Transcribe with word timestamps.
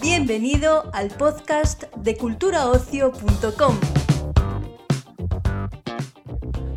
Bienvenido 0.00 0.90
al 0.92 1.08
podcast 1.10 1.84
de 1.96 2.16
culturaocio.com. 2.16 3.76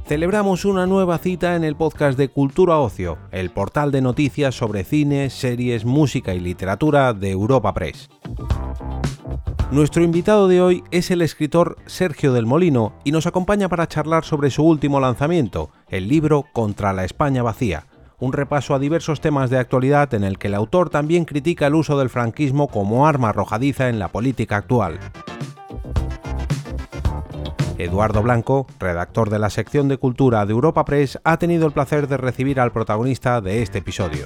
Celebramos 0.06 0.66
una 0.66 0.88
nueva 0.88 1.20
cita 1.20 1.56
en 1.56 1.64
el 1.64 1.76
podcast 1.76 2.18
de 2.18 2.30
Cultura 2.30 2.80
Ocio, 2.80 3.20
el 3.32 3.52
portal 3.52 3.92
de 3.92 4.02
noticias 4.02 4.56
sobre 4.56 4.84
cine, 4.84 5.30
series, 5.30 5.86
música 5.86 6.34
y 6.34 6.40
literatura 6.40 7.14
de 7.14 7.30
Europa 7.30 7.74
Press. 7.74 8.10
Nuestro 9.72 10.02
invitado 10.02 10.48
de 10.48 10.62
hoy 10.62 10.84
es 10.90 11.12
el 11.12 11.22
escritor 11.22 11.78
Sergio 11.86 12.34
del 12.34 12.48
Molino 12.48 12.94
y 13.04 13.12
nos 13.12 13.28
acompaña 13.28 13.70
para 13.70 13.88
charlar 13.88 14.26
sobre 14.26 14.50
su 14.50 14.64
último 14.64 15.00
lanzamiento, 15.00 15.70
el 15.90 16.08
libro 16.08 16.44
Contra 16.54 16.92
la 16.92 17.06
España 17.06 17.44
vacía, 17.44 17.86
un 18.18 18.34
repaso 18.34 18.74
a 18.74 18.80
diversos 18.80 19.22
temas 19.22 19.52
de 19.52 19.60
actualidad 19.60 20.12
en 20.16 20.24
el 20.24 20.40
que 20.40 20.48
el 20.48 20.56
autor 20.56 20.90
también 20.90 21.24
critica 21.24 21.68
el 21.68 21.76
uso 21.76 22.00
del 22.00 22.10
franquismo 22.10 22.68
como 22.68 23.06
arma 23.06 23.30
arrojadiza 23.30 23.90
en 23.90 24.00
la 24.00 24.08
política 24.08 24.58
actual. 24.58 24.98
Eduardo 27.78 28.24
Blanco, 28.24 28.66
redactor 28.80 29.30
de 29.30 29.38
la 29.38 29.52
sección 29.52 29.88
de 29.88 29.98
cultura 29.98 30.48
de 30.48 30.52
Europa 30.52 30.84
Press, 30.84 31.20
ha 31.24 31.38
tenido 31.38 31.68
el 31.68 31.74
placer 31.74 32.08
de 32.08 32.18
recibir 32.18 32.60
al 32.60 32.72
protagonista 32.72 33.40
de 33.40 33.62
este 33.62 33.78
episodio. 33.78 34.26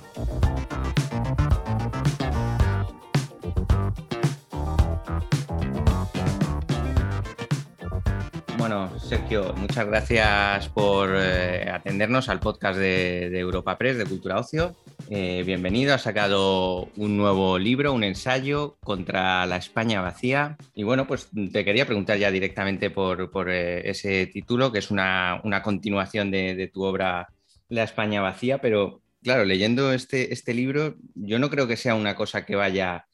Sergio, 9.07 9.53
muchas 9.57 9.85
gracias 9.85 10.69
por 10.69 11.09
eh, 11.13 11.69
atendernos 11.69 12.29
al 12.29 12.39
podcast 12.39 12.79
de, 12.79 13.37
Europa 13.37 13.77
Press, 13.77 13.97
de 13.97 14.05
Cultura 14.05 14.39
Ocio. 14.39 14.75
Eh, 15.09 15.43
bienvenido, 15.45 15.93
ha 15.93 15.97
sacado 15.97 16.89
un 16.95 17.17
nuevo 17.17 17.59
libro, 17.59 17.91
un 17.91 18.05
ensayo 18.05 18.77
contra 18.81 19.45
la 19.45 19.57
España 19.57 20.01
vacía. 20.01 20.57
Y 20.73 20.83
bueno, 20.83 21.05
pues 21.05 21.29
te 21.51 21.65
quería 21.65 21.85
preguntar 21.85 22.17
ya 22.17 22.31
directamente 22.31 22.89
por, 22.89 23.49
eh, 23.49 23.89
ese 23.89 24.25
título, 24.27 24.71
que 24.71 24.79
es 24.79 24.89
una, 24.89 25.41
continuación 25.63 26.31
de, 26.31 26.71
tu 26.73 26.83
obra 26.83 27.27
La 27.67 27.83
España 27.83 28.21
vacía, 28.21 28.59
pero 28.59 29.01
claro, 29.21 29.43
leyendo 29.43 29.91
este, 29.91 30.33
este 30.33 30.53
libro, 30.53 30.95
yo 31.13 31.39
no 31.39 31.49
creo 31.49 31.67
que 31.67 31.77
sea 31.77 31.95
una 31.95 32.15
cosa 32.15 32.45
que 32.45 32.55
vaya 32.55 33.05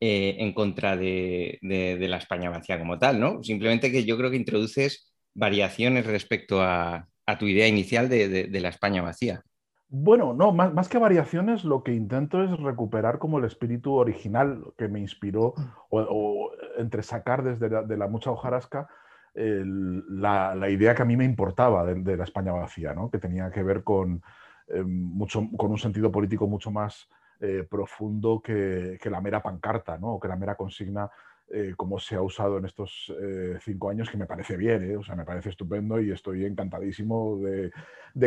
en 0.00 0.52
contra 0.52 0.96
de, 0.96 1.58
la 1.62 2.18
España 2.18 2.50
vacía 2.50 2.78
como 2.78 2.98
tal, 2.98 3.18
¿no? 3.18 3.42
Simplemente 3.42 3.90
que 3.90 4.04
yo 4.04 4.16
creo 4.16 4.30
que 4.30 4.36
introduces 4.36 5.07
variaciones 5.38 6.06
respecto 6.06 6.62
a, 6.62 7.08
tu 7.38 7.46
idea 7.46 7.68
inicial 7.68 8.08
de, 8.08 8.48
la 8.60 8.68
España 8.68 9.02
vacía. 9.02 9.42
Bueno, 9.90 10.34
no, 10.34 10.52
más, 10.52 10.88
que 10.88 10.98
variaciones, 10.98 11.64
lo 11.64 11.82
que 11.82 11.94
intento 11.94 12.42
es 12.42 12.50
recuperar 12.58 13.18
como 13.18 13.38
el 13.38 13.44
espíritu 13.44 13.94
original 13.94 14.64
que 14.76 14.88
me 14.88 15.00
inspiró, 15.00 15.54
o, 15.90 16.50
entre 16.78 17.02
sacar 17.02 17.42
desde 17.42 17.70
la, 17.70 17.82
de 17.82 17.96
la 17.96 18.08
mucha 18.08 18.30
hojarasca 18.30 18.88
la, 19.34 20.68
idea 20.70 20.94
que 20.94 21.02
a 21.02 21.04
mí 21.04 21.16
me 21.16 21.24
importaba 21.24 21.84
de, 21.84 22.16
la 22.16 22.24
España 22.24 22.52
vacía, 22.52 22.94
¿no? 22.94 23.10
que 23.10 23.18
tenía 23.18 23.50
que 23.50 23.62
ver 23.62 23.84
con, 23.84 24.22
eh, 24.68 24.82
mucho, 24.82 25.48
con 25.56 25.70
un 25.70 25.78
sentido 25.78 26.10
político 26.10 26.46
mucho 26.46 26.70
más 26.70 27.08
eh, 27.40 27.66
profundo 27.68 28.40
que, 28.42 28.98
que, 29.00 29.10
la 29.10 29.20
mera 29.20 29.42
pancarta, 29.42 29.96
¿no? 29.98 30.14
o 30.14 30.20
que 30.20 30.28
la 30.28 30.36
mera 30.36 30.56
consigna 30.56 31.08
eh, 31.50 31.72
como 31.76 31.98
se 31.98 32.14
ha 32.14 32.20
usado 32.20 32.58
en 32.58 32.66
estos 32.66 33.10
eh, 33.22 33.58
cinco 33.62 33.88
años, 33.88 34.10
que 34.10 34.18
me 34.18 34.26
parece 34.26 34.56
bien, 34.56 34.90
¿eh? 34.90 34.96
o 34.98 35.02
sea, 35.02 35.16
me 35.16 35.24
parece 35.24 35.48
estupendo 35.48 35.98
y 35.98 36.10
estoy 36.10 36.44
encantadísimo 36.44 37.38
de, 37.38 37.72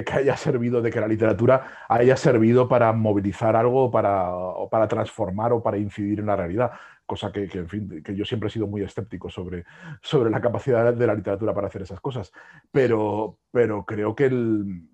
que 0.03 0.13
haya 0.13 0.35
servido, 0.35 0.81
de 0.81 0.89
que 0.89 0.99
la 0.99 1.07
literatura 1.07 1.85
haya 1.87 2.17
servido 2.17 2.67
para 2.67 2.91
movilizar 2.93 3.55
algo, 3.55 3.91
para, 3.91 4.87
transformar 4.87 5.53
o 5.53 5.61
para 5.61 5.77
incidir 5.77 6.19
en 6.19 6.25
la 6.25 6.35
realidad, 6.35 6.71
cosa 7.05 7.31
que, 7.31 7.43
en 7.43 7.69
fin, 7.69 8.01
que 8.03 8.15
yo 8.15 8.25
siempre 8.25 8.47
he 8.47 8.51
sido 8.51 8.65
muy 8.65 8.81
escéptico 8.81 9.29
sobre, 9.29 9.65
sobre 10.01 10.31
la 10.31 10.41
capacidad 10.41 10.91
de 10.91 11.07
la 11.07 11.13
literatura 11.13 11.53
para 11.53 11.67
hacer 11.67 11.83
esas 11.83 12.01
cosas, 12.01 12.31
pero, 12.71 13.37
pero 13.51 13.85
creo 13.85 14.15
que 14.15 14.25
en 14.25 14.89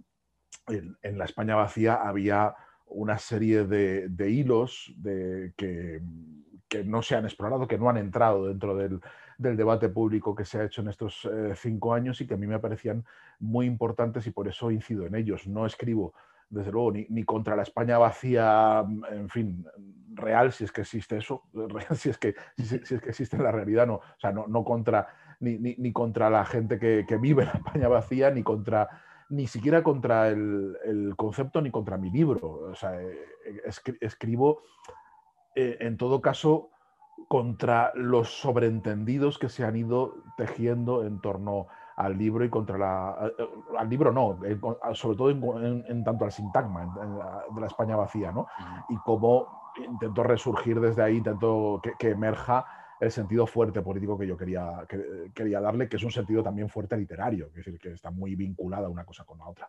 la 1.18 1.24
España 1.24 1.56
vacía 1.56 1.96
había 1.96 2.54
una 2.88 3.18
serie 3.18 3.66
de, 3.66 4.10
de 4.10 4.30
hilos 4.32 4.94
de 4.98 5.54
que 5.56 6.02
que 6.68 6.84
no 6.84 7.02
se 7.02 7.16
han 7.16 7.26
explorado, 7.26 7.68
que 7.68 7.78
no 7.78 7.90
han 7.90 7.98
entrado 7.98 8.48
dentro 8.48 8.76
del, 8.76 9.00
debate 9.38 9.90
público 9.90 10.36
que 10.36 10.46
se 10.46 10.60
ha 10.60 10.64
hecho 10.64 10.82
en 10.82 10.90
estos 10.90 11.26
eh, 11.26 11.54
cinco 11.56 11.94
años 11.94 12.20
y 12.22 12.28
que 12.28 12.34
a 12.34 12.38
mí 12.38 12.48
me 12.48 12.60
parecían 12.60 13.06
muy 13.40 13.66
importantes 13.66 14.26
y 14.28 14.32
por 14.32 14.48
eso 14.48 14.72
incido 14.72 15.06
en 15.06 15.16
ellos. 15.16 15.48
No 15.48 15.66
escribo, 15.66 16.14
desde 16.50 16.72
luego, 16.72 16.92
ni, 16.92 17.24
contra 17.24 17.56
la 17.56 17.64
España 17.64 17.98
vacía, 17.98 18.84
en 19.12 19.30
fin, 19.30 19.66
real, 20.14 20.52
si 20.52 20.64
es 20.64 20.72
que 20.72 20.82
existe 20.82 21.18
eso, 21.18 21.44
si 21.96 22.10
es 22.10 22.18
que, 22.18 22.36
si, 22.58 22.76
es 22.76 23.02
que 23.02 23.10
existe 23.10 23.38
en 23.38 23.44
la 23.44 23.52
realidad, 23.52 23.86
no, 23.86 23.96
o 23.96 24.20
sea, 24.20 24.32
no, 24.32 24.48
no 24.48 24.64
contra, 24.64 25.08
ni, 25.40 25.58
ni, 25.58 25.92
contra 25.92 26.30
la 26.30 26.44
gente 26.46 26.80
que, 26.80 27.06
vive 27.18 27.44
en 27.44 27.50
la 27.50 27.56
España 27.56 27.88
vacía, 27.88 28.32
ni 28.32 28.44
contra 28.44 28.90
ni 29.30 29.46
siquiera 29.46 29.84
contra 29.84 30.30
el, 30.30 31.14
concepto 31.18 31.62
ni 31.62 31.70
contra 31.70 31.98
mi 31.98 32.10
libro. 32.10 32.70
O 32.72 32.76
sea, 32.76 33.02
eh, 33.02 33.18
escribo 34.00 34.62
eh, 35.60 35.78
en 35.80 35.98
todo 35.98 36.22
caso, 36.22 36.70
contra 37.28 37.92
los 37.96 38.30
sobreentendidos 38.30 39.40
que 39.40 39.50
se 39.50 39.66
han 39.66 39.76
ido 39.76 40.14
tejiendo 40.38 41.04
en 41.04 41.20
torno 41.20 41.66
al 41.96 42.16
libro 42.16 42.46
y 42.46 42.50
contra 42.52 42.78
la... 42.78 43.34
Eh, 43.40 43.50
al 43.76 43.90
libro 43.90 44.12
no, 44.12 44.40
sobre 44.94 45.18
todo 45.18 45.32
en, 45.32 46.04
tanto 46.04 46.26
al 46.26 46.32
sintagma 46.32 46.94
de 47.50 47.60
la 47.60 47.66
España 47.66 47.96
vacía, 47.96 48.32
¿no? 48.32 48.46
Y 48.90 48.98
cómo 48.98 49.72
intento 49.84 50.22
resurgir 50.22 50.80
desde 50.80 51.02
ahí, 51.02 51.18
intento 51.18 51.82
que, 51.98 52.12
emerja 52.12 52.64
el 53.00 53.10
sentido 53.10 53.48
fuerte 53.48 53.82
político 53.82 54.16
que 54.16 54.28
yo 54.28 54.38
quería, 54.38 54.86
quería 55.34 55.60
darle, 55.60 55.90
que 55.90 55.98
es 55.98 56.04
un 56.04 56.12
sentido 56.12 56.44
también 56.44 56.70
fuerte 56.70 56.96
literario, 56.96 57.48
es 57.48 57.56
decir, 57.56 57.80
que 57.80 57.94
está 57.94 58.12
muy 58.12 58.36
vinculada 58.36 58.90
una 58.90 59.06
cosa 59.06 59.24
con 59.24 59.40
la 59.40 59.48
otra. 59.48 59.68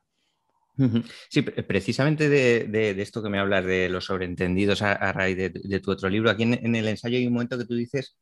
Sí, 1.28 1.42
precisamente 1.42 2.28
de, 2.28 3.02
esto 3.02 3.22
que 3.22 3.28
me 3.28 3.38
hablas 3.38 3.64
de 3.64 3.88
los 3.88 4.04
sobreentendidos 4.04 4.82
a, 4.82 5.12
raíz 5.12 5.36
de, 5.36 5.80
tu 5.80 5.90
otro 5.90 6.08
libro, 6.08 6.30
aquí 6.30 6.44
en, 6.44 6.74
el 6.74 6.88
ensayo 6.88 7.16
hay 7.16 7.26
un 7.26 7.32
momento 7.32 7.58
que 7.58 7.64
tú 7.64 7.74
dices 7.74 8.16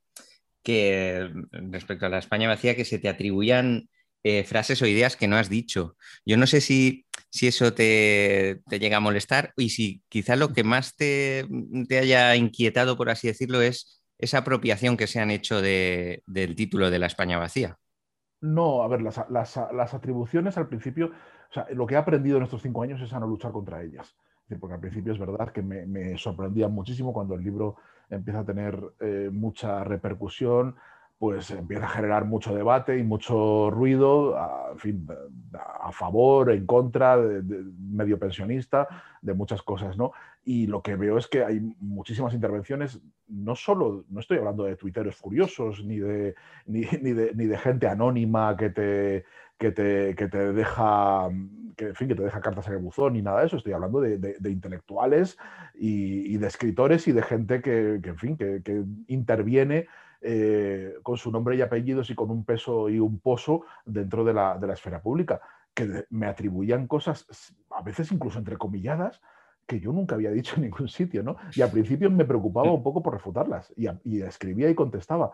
que 0.63 1.31
respecto 1.53 2.07
a 2.07 2.09
la 2.09 2.19
España 2.19 2.49
vacía, 2.49 2.75
que 2.75 2.85
se 2.85 2.99
te 2.99 3.09
atribuían 3.09 3.89
eh, 4.25 4.43
frases 4.43 4.83
o 4.83 4.87
ideas 4.87 5.17
que 5.17 5.29
no 5.29 5.37
has 5.37 5.49
dicho. 5.49 5.97
Yo 6.25 6.37
no 6.37 6.49
sé 6.49 6.61
si, 6.61 7.07
si 7.31 7.47
eso 7.47 7.73
te, 7.73 8.61
llega 8.71 8.97
a 8.97 9.01
molestar 9.01 9.53
y 9.57 9.69
si 9.69 10.03
quizá 10.09 10.35
lo 10.35 10.53
que 10.53 10.65
más 10.65 10.97
te, 10.97 11.47
haya 11.91 12.35
inquietado, 12.35 12.97
por 12.97 13.11
así 13.11 13.29
decirlo, 13.29 13.61
es 13.61 14.03
esa 14.19 14.39
apropiación 14.39 14.97
que 14.97 15.07
se 15.07 15.21
han 15.21 15.31
hecho 15.31 15.63
del 15.63 16.57
título 16.57 16.91
de 16.91 16.99
la 16.99 17.07
España 17.07 17.39
vacía. 17.39 17.77
No, 18.41 18.83
a 18.83 18.89
ver, 18.89 19.03
las 19.03 19.95
atribuciones 19.95 20.57
al 20.57 20.69
principio 20.69 21.13
lo 21.75 21.87
que 21.87 21.95
he 21.95 21.99
aprendido 21.99 22.37
en 22.37 22.45
estos 22.45 22.63
cinco 22.63 22.83
años 22.83 23.01
es 23.01 23.13
a 23.13 23.21
no 23.21 23.27
luchar 23.27 23.53
contra 23.53 23.83
ellas. 23.83 24.17
Porque 24.61 24.75
al 24.75 24.81
principio 24.81 25.13
es 25.13 25.19
verdad 25.19 25.51
que 25.51 25.63
me, 25.63 26.17
sorprendía 26.19 26.69
muchísimo 26.69 27.13
cuando 27.13 27.35
el 27.35 27.43
libro 27.43 27.77
empieza 28.09 28.41
a 28.41 28.45
tener 28.45 28.81
eh, 29.01 29.29
mucha 29.33 29.83
repercusión, 29.83 30.77
pues 31.19 31.51
empieza 31.51 31.87
a 31.87 31.89
generar 31.89 32.27
mucho 32.27 32.55
debate 32.55 32.99
y 32.99 33.03
mucho 33.03 33.71
ruido, 33.71 34.37
a, 34.37 34.75
favor, 35.91 36.51
en 36.51 36.67
contra, 36.67 37.17
de, 37.17 37.43
medio 37.79 38.19
pensionista, 38.19 38.87
de 39.23 39.33
muchas 39.33 39.63
cosas, 39.63 39.97
¿no? 39.97 40.13
Y 40.45 40.67
lo 40.67 40.83
que 40.83 40.95
veo 40.95 41.17
es 41.17 41.27
que 41.27 41.43
hay 41.43 41.61
muchísimas 41.81 42.35
intervenciones, 42.35 43.01
no 43.29 43.57
solo, 43.57 44.05
no 44.11 44.21
estoy 44.21 44.39
hablando 44.39 44.65
de 44.65 44.77
tuiteros 44.77 45.17
furiosos, 45.17 45.83
ni 45.85 45.99
de, 45.99 46.35
ni 46.67 46.83
de 46.83 47.59
gente 47.59 47.89
anónima 47.89 48.57
que 48.57 48.71
te, 48.71 49.25
que 49.59 49.73
te, 49.73 50.15
te 50.15 50.53
deja, 50.53 51.29
que, 51.77 51.89
en 51.89 51.95
fin, 51.95 52.09
que 52.09 52.15
te 52.15 52.23
deja 52.23 52.41
cartas 52.41 52.67
en 52.69 52.75
el 52.75 52.79
buzón 52.81 53.15
ni 53.15 53.23
nada 53.23 53.41
de 53.41 53.47
eso. 53.47 53.57
Estoy 53.57 53.73
hablando 53.73 54.01
de, 54.01 54.37
intelectuales 54.51 55.39
y, 55.75 56.37
de 56.37 56.47
escritores 56.47 57.09
y 57.09 57.13
de 57.13 57.23
gente 57.23 57.63
que, 57.63 58.01
en 58.03 58.19
fin, 58.19 58.37
que, 58.37 58.85
interviene 59.09 59.87
eh, 60.21 60.95
con 61.03 61.17
su 61.17 61.31
nombre 61.31 61.57
y 61.57 61.63
apellidos 61.63 62.11
y 62.11 62.15
con 62.15 62.31
un 62.31 62.45
peso 62.45 62.89
y 62.89 62.99
un 62.99 63.21
pozo 63.21 63.63
dentro 63.85 64.25
de 64.25 64.35
la, 64.35 64.59
esfera 64.73 65.01
pública, 65.01 65.41
que 65.75 66.07
me 66.11 66.27
atribuían 66.27 66.87
cosas, 66.87 67.27
a 67.71 67.83
veces 67.83 68.11
incluso 68.13 68.39
entrecomilladas, 68.39 69.21
que 69.67 69.81
yo 69.81 69.93
nunca 69.93 70.15
había 70.15 70.31
dicho 70.31 70.57
en 70.57 70.63
ningún 70.63 70.89
sitio, 70.89 71.23
¿no? 71.23 71.37
Y 71.55 71.61
al 71.61 71.71
principio 71.71 72.11
me 72.11 72.25
preocupaba 72.25 72.71
un 72.71 72.83
poco 72.83 73.03
por 73.03 73.15
refutarlas 73.15 73.73
y, 73.77 73.89
y 74.05 74.23
escribía 74.23 74.71
y 74.71 74.75
contestaba. 74.75 75.33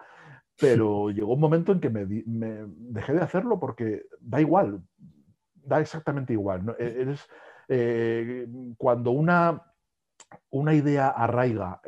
Pero 0.58 1.10
llegó 1.10 1.34
un 1.34 1.40
momento 1.40 1.72
en 1.72 1.80
que 1.80 1.90
me, 1.90 2.06
dejé 2.06 3.12
de 3.14 3.22
hacerlo 3.22 3.58
porque 3.58 4.06
da 4.20 4.40
igual, 4.40 4.82
da 5.54 5.80
exactamente 5.80 6.32
igual. 6.32 6.76
E, 6.78 7.00
eres, 7.00 7.28
eh, 7.68 8.46
cuando 8.76 9.10
una 9.12 9.72
una 10.50 10.74
idea 10.74 11.08
arraiga 11.08 11.80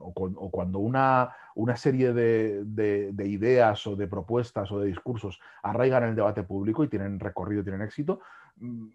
o, 0.00 0.50
cuando 0.50 0.78
una, 0.78 1.34
una 1.54 1.76
serie 1.76 2.12
de, 2.12 3.14
ideas 3.24 3.86
o 3.86 3.96
de 3.96 4.06
propuestas 4.06 4.70
o 4.72 4.80
de 4.80 4.88
discursos 4.88 5.40
arraigan 5.62 6.04
en 6.04 6.08
el 6.10 6.16
debate 6.16 6.42
público 6.42 6.84
y 6.84 6.88
tienen 6.88 7.20
recorrido, 7.20 7.62
tienen 7.62 7.82
éxito, 7.82 8.20
mm, 8.56 8.88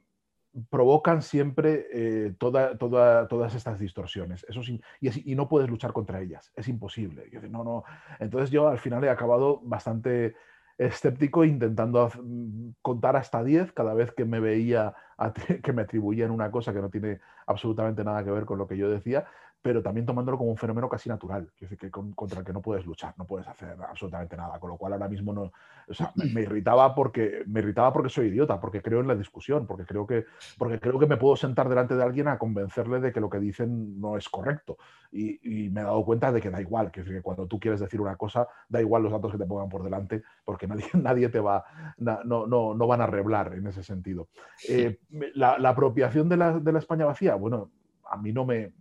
provocan 0.69 1.21
siempre 1.21 1.87
eh, 1.91 2.33
todas 2.37 3.55
estas 3.55 3.79
distorsiones. 3.79 4.45
Eso 4.49 4.61
y, 5.01 5.35
no 5.35 5.47
puedes 5.47 5.69
luchar 5.69 5.93
contra 5.93 6.21
ellas, 6.21 6.51
es 6.55 6.67
imposible. 6.67 7.29
no, 7.49 7.63
no. 7.63 7.83
Entonces 8.19 8.51
yo 8.51 8.67
al 8.67 8.79
final 8.79 9.03
he 9.03 9.09
acabado 9.09 9.61
bastante 9.63 10.35
escéptico 10.79 11.43
intentando 11.43 12.09
mm, 12.23 12.69
contar 12.81 13.17
hasta 13.17 13.43
10 13.43 13.73
cada 13.73 13.93
vez 13.93 14.11
que 14.13 14.25
me 14.25 14.39
veía, 14.39 14.95
que 15.63 15.73
me 15.73 15.83
atribuían 15.83 16.31
una 16.31 16.49
cosa 16.49 16.73
que 16.73 16.81
no 16.81 16.89
tiene 16.89 17.19
absolutamente 17.45 18.03
nada 18.03 18.23
que 18.23 18.31
ver 18.31 18.45
con 18.45 18.57
lo 18.57 18.67
que 18.67 18.77
yo 18.77 18.89
decía, 18.89 19.25
pero 19.61 19.81
también 19.81 20.05
tomándolo 20.05 20.37
como 20.37 20.51
un 20.51 20.57
fenómeno 20.57 20.87
casi 20.87 21.09
natural, 21.09 21.51
que, 21.55 21.67
que 21.75 21.91
contra 21.91 22.39
el 22.39 22.45
que 22.45 22.53
no 22.53 22.61
puedes 22.61 22.85
luchar, 22.85 23.13
no 23.17 23.25
puedes 23.25 23.47
hacer 23.47 23.75
absolutamente 23.81 24.37
nada, 24.37 24.57
con 24.59 24.69
lo 24.69 24.77
cual 24.77 24.93
ahora 24.93 25.09
mismo 25.09 25.33
no, 25.33 25.51
o 25.87 25.93
sea, 25.93 26.11
me, 26.15 26.41
irritaba 26.41 26.95
porque 26.95 27.43
me 27.45 27.59
irritaba 27.59 27.91
porque 27.91 28.09
soy 28.09 28.27
idiota, 28.27 28.59
porque 28.59 28.81
creo 28.81 29.01
en 29.01 29.07
la 29.07 29.15
discusión, 29.15 29.67
porque 29.67 29.85
creo 29.85 30.07
que 30.07 30.25
porque 30.57 30.79
creo 30.79 30.97
que 30.97 31.07
me 31.07 31.17
puedo 31.17 31.35
sentar 31.35 31.67
delante 31.67 31.95
de 31.95 32.03
alguien 32.03 32.29
a 32.29 32.37
convencerle 32.37 33.01
de 33.01 33.11
que 33.11 33.19
lo 33.19 33.29
que 33.29 33.39
dicen 33.39 33.99
no 33.99 34.15
es 34.17 34.29
correcto 34.29 34.77
y, 35.11 35.69
me 35.69 35.81
he 35.81 35.83
dado 35.83 36.03
cuenta 36.05 36.31
de 36.31 36.39
que 36.39 36.49
da 36.49 36.61
igual, 36.61 36.91
que, 36.91 37.03
que, 37.03 37.21
cuando 37.21 37.45
tú 37.45 37.59
quieres 37.59 37.79
decir 37.79 37.99
una 37.99 38.15
cosa 38.15 38.47
da 38.67 38.79
igual 38.79 39.03
los 39.03 39.11
datos 39.11 39.31
que 39.31 39.37
te 39.37 39.45
pongan 39.45 39.69
por 39.69 39.83
delante, 39.83 40.23
porque 40.45 40.67
nadie, 40.67 40.85
nadie 40.93 41.29
te 41.29 41.39
va, 41.39 41.65
no, 41.97 42.45
no, 42.45 42.73
no 42.73 42.87
van 42.87 43.01
a 43.01 43.07
reblar 43.07 43.53
en 43.55 43.67
ese 43.67 43.83
sentido. 43.83 44.29
Eh, 44.67 44.99
la, 45.33 45.57
la, 45.57 45.69
apropiación 45.69 46.29
de 46.29 46.37
la, 46.37 46.59
de 46.59 46.71
la 46.71 46.79
España 46.79 47.05
vacía, 47.05 47.35
bueno, 47.35 47.71
a 48.09 48.17
mí 48.17 48.31
no 48.31 48.45
me 48.45 48.71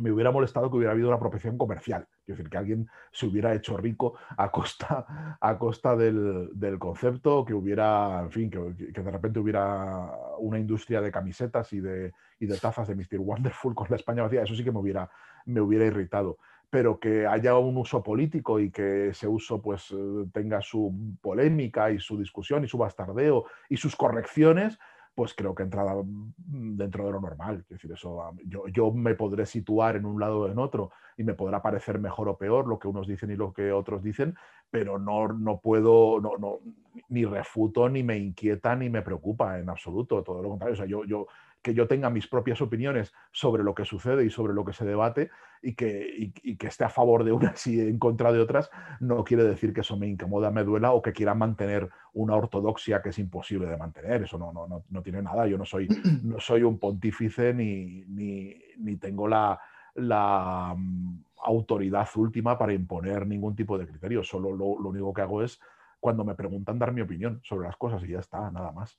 me 0.00 0.10
hubiera 0.10 0.30
molestado 0.30 0.70
que 0.70 0.76
hubiera 0.76 0.92
habido 0.92 1.08
una 1.08 1.16
apropiación 1.16 1.58
comercial, 1.58 2.06
es 2.22 2.36
decir, 2.36 2.48
que 2.48 2.56
alguien 2.56 2.88
se 3.12 3.26
hubiera 3.26 3.54
hecho 3.54 3.76
rico 3.76 4.14
a 4.36 4.50
costa, 4.50 5.36
a 5.40 5.58
costa 5.58 5.96
del, 5.96 6.78
concepto, 6.78 7.44
que 7.44 7.54
hubiera, 7.54 8.20
en 8.22 8.30
fin, 8.30 8.50
que, 8.50 8.58
de 8.58 9.10
repente 9.10 9.38
hubiera 9.38 10.10
una 10.38 10.58
industria 10.58 11.00
de 11.00 11.12
camisetas 11.12 11.72
y 11.72 11.80
de, 11.80 12.12
de 12.38 12.58
tazas 12.58 12.88
de 12.88 12.94
Mr. 12.94 13.18
Wonderful 13.18 13.74
con 13.74 13.88
la 13.90 13.96
España 13.96 14.22
vacía, 14.22 14.42
eso 14.42 14.54
sí 14.54 14.64
que 14.64 14.72
me 14.72 14.78
hubiera, 14.78 15.10
me 15.44 15.60
hubiera 15.60 15.84
irritado. 15.84 16.38
Pero 16.70 17.00
que 17.00 17.26
haya 17.26 17.56
un 17.58 17.76
uso 17.76 18.00
político 18.00 18.60
y 18.60 18.70
que 18.70 19.08
ese 19.08 19.26
uso 19.26 19.60
pues 19.60 19.90
eh, 19.90 20.26
tenga 20.32 20.62
su 20.62 21.16
polémica 21.20 21.90
y 21.90 21.98
su 21.98 22.16
discusión 22.16 22.62
y 22.62 22.68
su 22.68 22.78
bastardeo 22.78 23.46
y 23.68 23.76
sus 23.76 23.96
correcciones, 23.96 24.78
pues 25.14 25.34
creo 25.34 25.54
que 25.54 25.62
entrada 25.62 25.94
mm, 25.94 26.76
dentro 26.76 27.04
de 27.04 27.12
lo 27.12 27.20
normal. 27.20 27.60
Es 27.60 27.68
decir, 27.68 27.92
eso, 27.92 28.32
yo, 28.46 28.66
yo, 28.68 28.90
me 28.92 29.14
podré 29.14 29.46
situar 29.46 29.96
en 29.96 30.06
un 30.06 30.20
lado 30.20 30.40
o 30.40 30.48
en 30.48 30.58
otro 30.58 30.90
y 31.16 31.24
me 31.24 31.34
podrá 31.34 31.60
parecer 31.60 31.98
mejor 31.98 32.28
o 32.28 32.38
peor 32.38 32.66
lo 32.66 32.78
que 32.78 32.88
unos 32.88 33.06
dicen 33.06 33.30
y 33.30 33.36
lo 33.36 33.52
que 33.52 33.72
otros 33.72 34.02
dicen, 34.02 34.34
pero 34.70 34.98
no, 34.98 35.28
no 35.28 35.60
puedo, 35.60 36.20
no, 36.20 36.36
no, 36.38 36.60
ni 37.08 37.24
refuto, 37.24 37.88
ni 37.88 38.02
me 38.02 38.18
inquieta, 38.18 38.74
ni 38.76 38.88
me 38.88 39.02
preocupa 39.02 39.58
en 39.58 39.68
absoluto. 39.68 40.22
Todo 40.22 40.42
lo 40.42 40.50
contrario. 40.50 40.74
O 40.74 40.76
sea, 40.76 40.86
yo, 40.86 41.04
yo, 41.04 41.26
que 41.62 41.74
yo 41.74 41.86
tenga 41.86 42.10
mis 42.10 42.26
propias 42.26 42.60
opiniones 42.62 43.12
sobre 43.32 43.62
lo 43.62 43.74
que 43.74 43.84
sucede 43.84 44.24
y 44.24 44.30
sobre 44.30 44.54
lo 44.54 44.64
que 44.64 44.72
se 44.72 44.84
debate 44.84 45.30
y 45.62 45.74
que, 45.74 46.32
que 46.58 46.66
esté 46.66 46.84
a 46.84 46.88
favor 46.88 47.24
de 47.24 47.32
unas 47.32 47.66
y 47.66 47.80
en 47.80 47.98
contra 47.98 48.32
de 48.32 48.40
otras, 48.40 48.70
no 49.00 49.22
quiere 49.24 49.44
decir 49.44 49.74
que 49.74 49.82
eso 49.82 49.96
me 49.96 50.08
incomoda, 50.08 50.50
me 50.50 50.64
duela 50.64 50.92
o 50.92 51.02
que 51.02 51.12
quiera 51.12 51.34
mantener 51.34 51.90
una 52.14 52.34
ortodoxia 52.34 53.02
que 53.02 53.10
es 53.10 53.18
imposible 53.18 53.66
de 53.66 53.76
mantener. 53.76 54.22
Eso 54.22 54.38
no, 54.38 54.52
no, 54.52 54.84
no, 54.88 55.02
tiene 55.02 55.22
nada. 55.22 55.46
Yo 55.46 55.58
no 55.58 55.66
soy, 55.66 55.88
no 56.22 56.40
soy 56.40 56.62
un 56.62 56.78
pontífice 56.78 57.52
ni, 57.52 58.04
ni, 58.06 58.96
tengo 58.96 59.28
la, 59.28 59.60
la 59.94 60.74
mm, 60.76 61.24
autoridad 61.44 62.08
última 62.16 62.58
para 62.58 62.72
imponer 62.72 63.26
ningún 63.26 63.54
tipo 63.54 63.76
de 63.76 63.86
criterio. 63.86 64.22
Solo 64.22 64.50
lo, 64.50 64.80
lo 64.80 64.88
único 64.88 65.12
que 65.12 65.22
hago 65.22 65.42
es 65.42 65.60
cuando 66.00 66.24
me 66.24 66.34
preguntan 66.34 66.78
dar 66.78 66.92
mi 66.92 67.02
opinión 67.02 67.40
sobre 67.44 67.66
las 67.68 67.76
cosas 67.76 68.02
y 68.04 68.08
ya 68.08 68.20
está, 68.20 68.50
nada 68.50 68.72
más. 68.72 68.98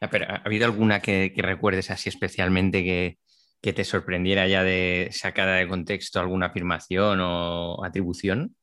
Ah, 0.00 0.10
¿ha 0.28 0.42
habido 0.44 0.66
alguna 0.66 1.00
que, 1.00 1.32
recuerdes 1.36 1.90
así 1.90 2.08
especialmente 2.08 2.84
que, 2.84 3.18
te 3.72 3.84
sorprendiera 3.84 4.48
ya 4.48 4.62
de 4.62 5.08
sacada 5.12 5.56
de 5.56 5.68
contexto 5.68 6.18
alguna 6.20 6.46
afirmación 6.46 7.20
o 7.20 7.84
atribución? 7.84 8.54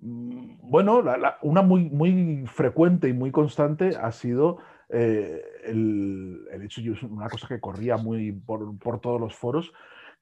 Mm, 0.00 0.70
bueno, 0.70 1.02
una 1.42 1.62
muy, 1.62 1.88
muy 1.90 2.44
frecuente 2.46 3.08
y 3.08 3.12
muy 3.12 3.30
constante 3.30 3.96
ha 4.00 4.12
sido 4.12 4.58
eh, 4.88 5.42
el, 5.64 6.46
hecho, 6.62 6.80
una 7.08 7.28
cosa 7.28 7.48
que 7.48 7.60
corría 7.60 7.96
muy 7.96 8.32
por, 8.32 9.00
todos 9.00 9.20
los 9.20 9.34
foros, 9.34 9.72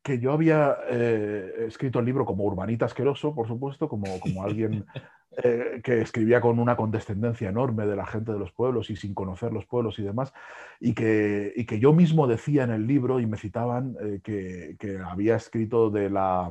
que 0.03 0.19
yo 0.21 0.33
había 0.33 0.77
eh, 0.91 1.67
escrito 1.67 1.99
el 1.99 2.07
libro 2.07 2.25
como 2.25 2.45
urbanita 2.45 2.85
asqueroso, 2.87 3.35
por 3.35 3.49
supuesto, 3.49 3.89
como, 3.89 4.21
como 4.21 4.45
alguien 4.45 4.85
eh, 5.37 5.83
que 5.85 6.01
escribía 6.01 6.41
con 6.41 6.59
una 6.59 6.75
condescendencia 6.75 7.51
enorme 7.51 7.87
de 7.87 7.95
la 7.95 8.07
gente 8.07 8.33
de 8.33 8.39
los 8.39 8.51
pueblos 8.51 8.89
y 8.89 8.97
sin 8.97 9.13
conocer 9.13 9.53
los 9.53 9.67
pueblos 9.67 9.99
y 9.99 10.03
demás, 10.03 10.33
y 10.81 10.95
que, 10.95 11.67
que 11.69 11.79
yo 11.79 11.93
mismo 11.93 12.27
decía 12.27 12.65
en 12.65 12.71
el 12.71 12.87
libro 12.87 13.21
y 13.21 13.27
me 13.27 13.37
citaban 13.37 13.95
eh, 14.01 14.21
que, 14.23 14.99
había 15.05 15.37
escrito 15.37 15.91
de 15.91 16.09
la, 16.09 16.51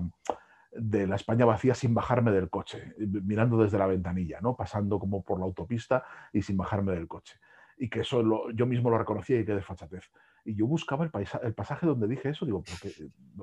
de 0.72 1.08
la 1.08 1.16
España 1.16 1.44
vacía 1.44 1.74
sin 1.74 1.96
bajarme 1.96 2.32
del 2.32 2.52
coche, 2.52 2.94
mirando 2.98 3.58
desde 3.58 3.80
la 3.80 3.88
ventanilla, 3.88 4.40
¿no? 4.42 4.56
pasando 4.56 5.00
como 5.00 5.24
por 5.24 5.40
la 5.40 5.46
autopista 5.46 6.04
y 6.32 6.44
sin 6.44 6.56
bajarme 6.56 6.94
del 6.94 7.08
coche. 7.08 7.40
Y 7.80 7.90
que 7.90 8.02
eso 8.02 8.52
yo 8.52 8.66
mismo 8.68 8.92
lo 8.92 9.00
reconocía 9.00 9.40
y 9.40 9.46
que 9.46 9.56
desfachatez. 9.56 10.12
Y 10.46 10.56
yo 10.56 10.68
buscaba 10.68 11.04
el, 11.04 11.12
el 11.42 11.54
pasaje 11.56 11.88
donde 11.88 12.08
dije 12.08 12.30
eso, 12.30 12.46
digo, 12.46 12.64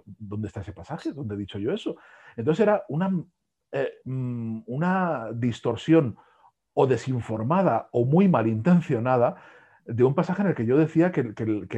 ¿dónde 0.06 0.46
está 0.46 0.60
ese 0.60 0.72
pasaje? 0.72 1.12
¿Dónde 1.12 1.34
he 1.34 1.38
dicho 1.38 1.58
yo 1.58 1.72
eso? 1.72 1.96
Entonces 2.36 2.62
era 2.62 2.84
una, 2.88 3.10
eh, 3.76 3.92
mm, 4.04 4.60
una 4.66 5.32
distorsión 5.34 6.16
o 6.74 6.86
desinformada 6.86 7.88
o 7.90 8.04
muy 8.04 8.28
malintencionada 8.28 9.34
de 9.84 10.04
un 10.04 10.14
pasaje 10.14 10.42
en 10.42 10.48
el 10.48 10.54
que 10.54 10.64
yo 10.64 10.78
decía 10.78 11.10
que, 11.10 11.24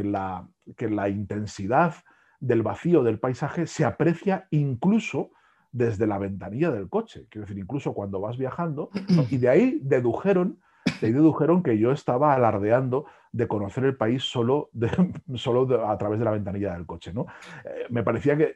la, 0.04 0.46
que 0.76 0.90
la 0.90 1.08
intensidad 1.08 1.94
del 2.38 2.62
vacío 2.62 3.02
del 3.02 3.18
paisaje 3.18 3.66
se 3.66 3.86
aprecia 3.86 4.46
incluso 4.50 5.30
desde 5.72 6.06
la 6.06 6.18
ventanilla 6.18 6.70
del 6.70 6.90
coche, 6.90 7.28
quiero 7.30 7.46
decir, 7.46 7.58
incluso 7.58 7.94
cuando 7.94 8.20
vas 8.20 8.36
viajando, 8.36 8.90
y 9.30 9.38
de 9.38 9.48
ahí 9.48 9.80
dedujeron, 9.82 10.58
de 11.00 11.06
ahí 11.06 11.12
dedujeron 11.14 11.62
que 11.62 11.78
yo 11.78 11.92
estaba 11.92 12.34
alardeando 12.34 13.06
de 13.32 13.48
conocer 13.48 13.84
el 13.84 13.96
país 13.96 14.22
solo, 14.22 14.68
de, 14.74 14.90
solo 15.34 15.88
a 15.88 15.96
través 15.96 16.18
de 16.18 16.26
la 16.26 16.32
ventanilla 16.32 16.74
del 16.74 16.84
coche. 16.84 17.14
¿no? 17.14 17.24
Eh, 17.64 17.86
me 17.88 18.02
parecía 18.02 18.36
que, 18.36 18.54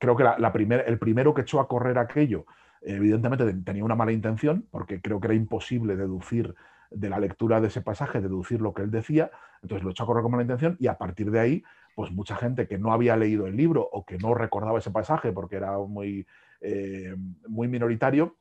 creo 0.00 0.16
que 0.16 0.24
la, 0.24 0.52
el 0.86 0.98
primero 0.98 1.32
que 1.32 1.42
echó 1.42 1.60
a 1.60 1.68
correr 1.68 1.96
aquello 1.96 2.46
Evidentemente 2.82 3.52
tenía 3.64 3.84
una 3.84 3.94
mala 3.94 4.12
intención, 4.12 4.66
porque 4.70 5.00
creo 5.00 5.20
que 5.20 5.28
era 5.28 5.34
imposible 5.34 5.96
deducir 5.96 6.54
de 6.90 7.08
la 7.08 7.20
lectura 7.20 7.60
de 7.60 7.68
ese 7.68 7.82
pasaje, 7.82 8.20
deducir 8.20 8.60
lo 8.60 8.74
que 8.74 8.82
él 8.82 8.90
decía, 8.90 9.30
entonces 9.62 9.84
lo 9.84 9.90
echó 9.90 10.04
a 10.04 10.06
correr 10.06 10.22
con 10.22 10.32
mala 10.32 10.42
intención 10.42 10.76
y 10.80 10.86
a 10.88 10.98
partir 10.98 11.30
de 11.30 11.40
ahí, 11.40 11.62
pues 11.94 12.10
mucha 12.10 12.36
gente 12.36 12.66
que 12.66 12.78
no 12.78 12.92
había 12.92 13.16
leído 13.16 13.46
el 13.46 13.56
libro 13.56 13.88
o 13.92 14.04
que 14.04 14.18
no 14.18 14.34
recordaba 14.34 14.78
ese 14.78 14.90
pasaje 14.90 15.32
porque 15.32 15.56
era 15.56 15.78
muy, 15.78 16.26
eh, 16.60 17.14
muy 17.46 17.68
minoritario, 17.68 18.36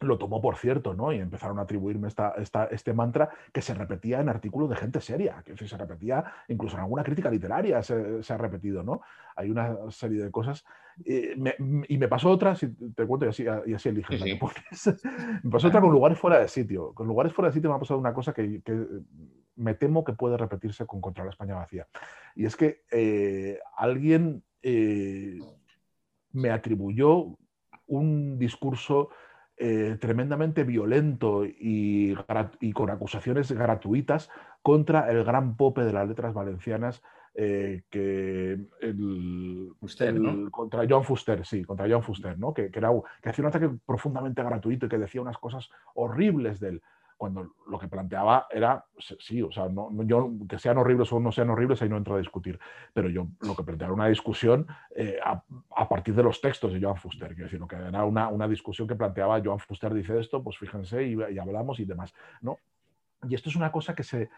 lo 0.00 0.18
tomó 0.18 0.40
por 0.40 0.56
cierto, 0.56 0.94
¿no? 0.94 1.12
Y 1.12 1.18
empezaron 1.18 1.58
a 1.58 1.62
atribuirme 1.62 2.08
esta, 2.08 2.34
este 2.70 2.92
mantra 2.92 3.30
que 3.52 3.62
se 3.62 3.74
repetía 3.74 4.20
en 4.20 4.28
artículos 4.28 4.70
de 4.70 4.76
gente 4.76 5.00
seria, 5.00 5.42
que 5.44 5.56
se 5.56 5.76
repetía 5.76 6.24
incluso 6.48 6.76
en 6.76 6.82
alguna 6.82 7.02
crítica 7.02 7.30
literaria, 7.30 7.82
se, 7.82 8.22
ha 8.28 8.36
repetido, 8.36 8.82
¿no? 8.82 9.00
Hay 9.36 9.50
una 9.50 9.90
serie 9.90 10.22
de 10.22 10.30
cosas. 10.30 10.64
y 11.04 11.98
me 11.98 12.08
pasó 12.08 12.30
otra, 12.30 12.54
si 12.54 12.68
te 12.68 13.06
cuento 13.06 13.26
y 13.26 13.28
así, 13.28 13.44
y 13.66 13.74
así 13.74 13.88
eliges 13.88 14.20
me 15.42 15.50
pasó 15.50 15.68
otra 15.68 15.80
con 15.80 15.90
lugares 15.90 16.18
fuera 16.18 16.38
de 16.38 16.48
sitio. 16.48 16.92
Con 16.94 17.06
lugares 17.06 17.32
fuera 17.32 17.48
de 17.48 17.54
sitio 17.54 17.70
me 17.70 17.76
ha 17.76 17.80
pasado 17.80 17.98
una 17.98 18.14
cosa 18.14 18.32
que, 18.32 18.62
me 19.56 19.74
temo 19.74 20.04
que 20.04 20.12
puede 20.12 20.36
repetirse 20.36 20.86
con 20.86 21.00
Contra 21.00 21.24
la 21.24 21.30
España 21.30 21.56
vacía. 21.56 21.88
Y 22.36 22.46
es 22.46 22.56
que 22.56 22.82
eh, 22.92 23.58
alguien 23.76 24.44
eh, 24.62 25.38
me 26.32 26.50
atribuyó 26.50 27.36
un 27.88 28.38
discurso 28.38 29.10
eh, 29.58 29.96
tremendamente 30.00 30.64
violento 30.64 31.44
y, 31.44 32.14
con 32.74 32.90
acusaciones 32.90 33.50
gratuitas 33.50 34.30
contra 34.62 35.10
el 35.10 35.24
gran 35.24 35.56
pope 35.56 35.82
de 35.82 35.92
las 35.92 36.06
letras 36.06 36.32
valencianas, 36.32 37.02
eh, 37.34 37.82
que 37.90 38.58
el, 38.80 39.72
contra 40.50 40.86
John 40.88 41.04
Fuster, 41.04 41.44
sí, 41.44 41.64
contra 41.64 41.88
John 41.88 42.02
Fuster, 42.02 42.38
¿no? 42.38 42.54
que, 42.54 42.70
que, 42.70 42.78
era, 42.78 42.90
que 43.22 43.30
hacía 43.30 43.42
un 43.42 43.48
ataque 43.48 43.70
profundamente 43.84 44.42
gratuito 44.42 44.86
y 44.86 44.88
que 44.88 44.98
decía 44.98 45.20
unas 45.20 45.38
cosas 45.38 45.68
horribles 45.94 46.60
de 46.60 46.68
él 46.68 46.82
cuando 47.18 47.54
lo 47.68 47.78
que 47.78 47.88
planteaba 47.88 48.46
era, 48.50 48.84
sí, 49.18 49.42
o 49.42 49.52
sea, 49.52 49.68
no, 49.68 49.90
yo, 50.04 50.30
que 50.48 50.58
sean 50.58 50.78
horribles 50.78 51.12
o 51.12 51.20
no 51.20 51.32
sean 51.32 51.50
horribles, 51.50 51.82
ahí 51.82 51.88
no 51.88 51.98
entro 51.98 52.14
a 52.14 52.18
discutir, 52.18 52.58
pero 52.94 53.10
yo 53.10 53.26
lo 53.40 53.54
que 53.54 53.64
planteaba 53.64 53.92
era 53.92 54.02
una 54.02 54.08
discusión 54.08 54.66
eh, 54.94 55.18
a, 55.22 55.88
partir 55.88 56.14
de 56.14 56.22
los 56.22 56.40
textos 56.40 56.72
de 56.72 56.80
Joan 56.80 56.96
Fuster, 56.96 57.34
quiero 57.34 57.50
decir, 57.50 57.60
que 57.68 57.76
era 57.76 58.04
una, 58.04 58.28
una, 58.28 58.48
discusión 58.48 58.88
que 58.88 58.94
planteaba 58.94 59.42
Joan 59.44 59.58
Fuster 59.58 59.92
dice 59.92 60.18
esto, 60.18 60.42
pues 60.42 60.56
fíjense 60.56 61.02
y, 61.02 61.18
y 61.32 61.38
hablamos 61.38 61.80
y 61.80 61.84
demás, 61.84 62.14
¿no? 62.40 62.58
Y 63.26 63.34
esto 63.34 63.48
es 63.48 63.56
una 63.56 63.72
cosa 63.72 63.94
que 63.94 64.04
se, 64.04 64.28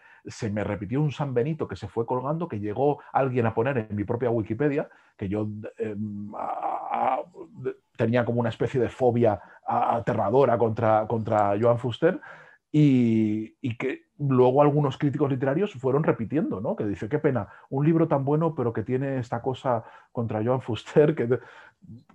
me 0.49 0.63
repitió 0.63 1.01
un 1.01 1.11
San 1.11 1.33
Benito 1.33 1.67
que 1.67 1.75
se 1.75 1.87
fue 1.87 2.05
colgando, 2.05 2.47
que 2.47 2.59
llegó 2.59 2.99
alguien 3.13 3.45
a 3.45 3.53
poner 3.53 3.77
en 3.77 3.95
mi 3.95 4.03
propia 4.03 4.31
Wikipedia, 4.31 4.89
que 5.15 5.29
yo 5.29 5.47
em, 5.77 6.31
tenía 7.95 8.25
como 8.25 8.39
una 8.39 8.49
especie 8.49 8.81
de 8.81 8.89
fobia 8.89 9.39
aterradora 9.67 10.57
contra, 10.57 11.05
contra 11.07 11.55
Joan 11.61 11.77
Fuster, 11.77 12.19
y, 12.71 13.75
que 13.77 14.05
luego 14.17 14.61
algunos 14.61 14.97
críticos 14.97 15.29
literarios 15.29 15.73
fueron 15.73 16.03
repitiendo, 16.03 16.61
¿no? 16.61 16.75
Que 16.75 16.85
dice, 16.85 17.09
qué 17.09 17.19
pena, 17.19 17.49
un 17.69 17.85
libro 17.85 18.07
tan 18.07 18.23
bueno, 18.23 18.55
pero 18.55 18.71
que 18.71 18.83
tiene 18.83 19.17
esta 19.17 19.41
cosa 19.41 19.83
contra 20.11 20.43
Joan 20.43 20.61
Fuster 20.61 21.15
que, 21.15 21.39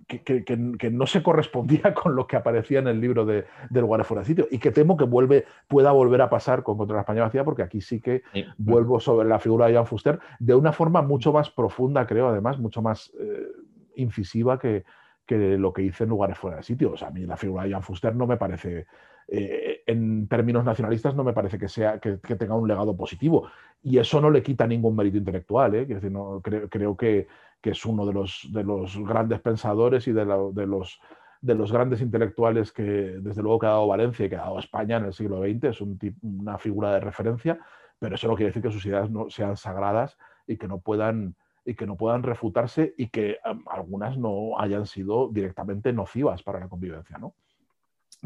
que, 0.07 0.89
no 0.89 1.05
se 1.05 1.21
correspondía 1.21 1.93
con 1.93 2.15
lo 2.15 2.25
que 2.25 2.37
aparecía 2.37 2.79
en 2.79 2.87
el 2.87 3.01
libro 3.01 3.25
de, 3.25 3.45
del 3.69 3.81
lugar 3.81 4.03
fuera 4.05 4.21
de 4.21 4.27
sitio 4.27 4.47
y 4.49 4.57
que 4.57 4.71
temo 4.71 4.95
que 4.95 5.03
vuelve, 5.03 5.45
pueda 5.67 5.91
volver 5.91 6.21
a 6.21 6.29
pasar 6.29 6.63
con 6.63 6.77
Contra 6.77 6.95
la 6.95 7.01
España 7.01 7.23
vacía 7.23 7.43
porque 7.43 7.63
aquí 7.63 7.81
sí 7.81 7.99
que 7.99 8.23
vuelvo 8.57 8.99
sobre 8.99 9.27
la 9.27 9.39
figura 9.39 9.67
de 9.67 9.73
Joan 9.73 9.85
Fuster 9.85 10.19
de 10.39 10.55
una 10.55 10.71
forma 10.71 11.01
mucho 11.01 11.33
más 11.33 11.49
profunda, 11.49 12.07
creo, 12.07 12.29
además, 12.29 12.57
mucho 12.57 12.81
más 12.81 13.11
eh, 13.19 13.47
incisiva 13.95 14.57
que, 14.57 14.85
lo 15.29 15.73
que 15.73 15.81
hice 15.81 16.05
en 16.05 16.09
lugares 16.09 16.37
fuera 16.37 16.57
de 16.57 16.63
sitio. 16.63 16.93
O 16.93 16.97
sea, 16.97 17.09
a 17.09 17.11
mí 17.11 17.25
la 17.25 17.35
figura 17.35 17.63
de 17.63 17.71
Joan 17.71 17.83
Fuster 17.83 18.15
no 18.15 18.25
me 18.25 18.37
parece 18.37 18.87
eh, 19.29 19.83
en 19.85 20.27
términos 20.27 20.63
nacionalistas 20.63 21.13
no 21.13 21.23
me 21.23 21.33
parece 21.33 21.57
que, 21.57 21.67
sea, 21.67 21.99
que, 21.99 22.17
tenga 22.17 22.55
un 22.55 22.67
legado 22.67 22.95
positivo. 22.95 23.49
Y 23.83 23.97
eso 23.97 24.21
no 24.21 24.29
le 24.29 24.41
quita 24.41 24.65
ningún 24.65 24.95
mérito 24.95 25.17
intelectual. 25.17 25.75
¿eh? 25.75 25.85
Decir, 25.85 26.11
no, 26.11 26.41
creo, 26.41 26.95
que, 26.95 27.27
es 27.61 27.85
uno 27.85 28.05
de 28.05 28.13
los, 28.13 28.47
de 28.51 28.63
los 28.63 28.97
grandes 28.97 29.41
pensadores 29.41 30.07
y 30.07 30.13
de, 30.13 30.25
los, 30.25 31.01
de 31.41 31.55
los 31.55 31.71
grandes 31.71 32.01
intelectuales 32.01 32.71
que 32.71 32.83
desde 32.83 33.41
luego 33.41 33.59
que 33.59 33.65
ha 33.65 33.71
dado 33.71 33.87
Valencia 33.87 34.25
y 34.25 34.29
que 34.29 34.37
ha 34.37 34.43
dado 34.43 34.59
España 34.59 34.97
en 34.97 35.05
el 35.05 35.13
siglo 35.13 35.41
XX. 35.41 35.65
Es 35.65 35.81
un, 35.81 35.99
una 36.21 36.57
figura 36.57 36.93
de 36.93 37.01
referencia, 37.01 37.59
pero 37.99 38.15
eso 38.15 38.27
no 38.27 38.35
quiere 38.35 38.51
decir 38.51 38.63
que 38.63 38.71
sus 38.71 38.85
ideas 38.85 39.09
no 39.09 39.29
sean 39.29 39.57
sagradas 39.57 40.17
y 40.47 40.55
que 40.57 40.67
no 40.67 40.79
puedan 40.79 41.35
y 41.65 41.75
que 41.75 41.85
no 41.85 41.97
puedan 41.97 42.23
refutarse 42.23 42.93
y 42.97 43.09
que 43.09 43.39
algunas 43.65 44.17
no 44.17 44.57
hayan 44.57 44.85
sido 44.85 45.27
directamente 45.27 45.91
nocivas 45.91 46.41
para 46.41 46.61
la 46.61 46.69
convivencia, 46.69 47.17
¿no? 47.17 47.33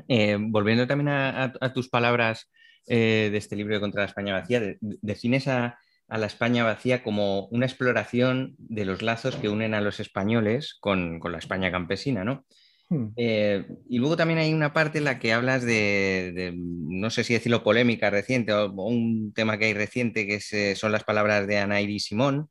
Eh, 0.08 0.38
volviendo 0.40 0.88
también 0.88 1.10
a, 1.10 1.74
tus 1.74 1.90
palabras 1.90 2.50
eh, 2.88 3.30
de 3.32 3.38
este 3.38 3.56
libro 3.56 3.76
de 3.76 3.82
Contra 3.82 4.02
la 4.02 4.08
España 4.08 4.34
Vacía, 4.34 4.62
defines 4.80 5.48
a, 5.48 5.80
la 6.08 6.26
España 6.26 6.66
Vacía 6.66 7.04
como 7.04 7.46
una 7.48 7.66
exploración 7.66 8.56
de 8.58 8.84
los 8.84 9.02
lazos 9.02 9.38
que 9.38 9.48
unen 9.48 9.74
a 9.74 9.80
los 9.80 10.02
españoles 10.02 10.78
con, 10.80 11.22
la 11.24 11.38
España 11.38 11.72
campesina, 11.72 12.26
¿no? 12.26 12.46
Hmm. 12.90 13.14
Eh, 13.16 13.66
y 13.88 14.00
luego 14.00 14.18
también 14.18 14.40
hay 14.40 14.54
una 14.54 14.74
parte 14.74 14.98
en 14.98 15.06
la 15.06 15.20
que 15.20 15.32
hablas 15.32 15.64
de, 15.64 16.54
no 16.54 17.10
sé 17.10 17.24
si 17.24 17.34
decirlo 17.34 17.64
polémica 17.64 18.10
reciente 18.10 18.52
o, 18.52 18.70
un 18.72 19.32
tema 19.34 19.58
que 19.58 19.66
hay 19.66 19.74
reciente, 19.74 20.28
que 20.28 20.42
son 20.76 20.92
las 20.92 21.06
palabras 21.06 21.48
de 21.48 21.60
Ana 21.60 21.80
y 21.80 22.00
Simón, 22.00 22.50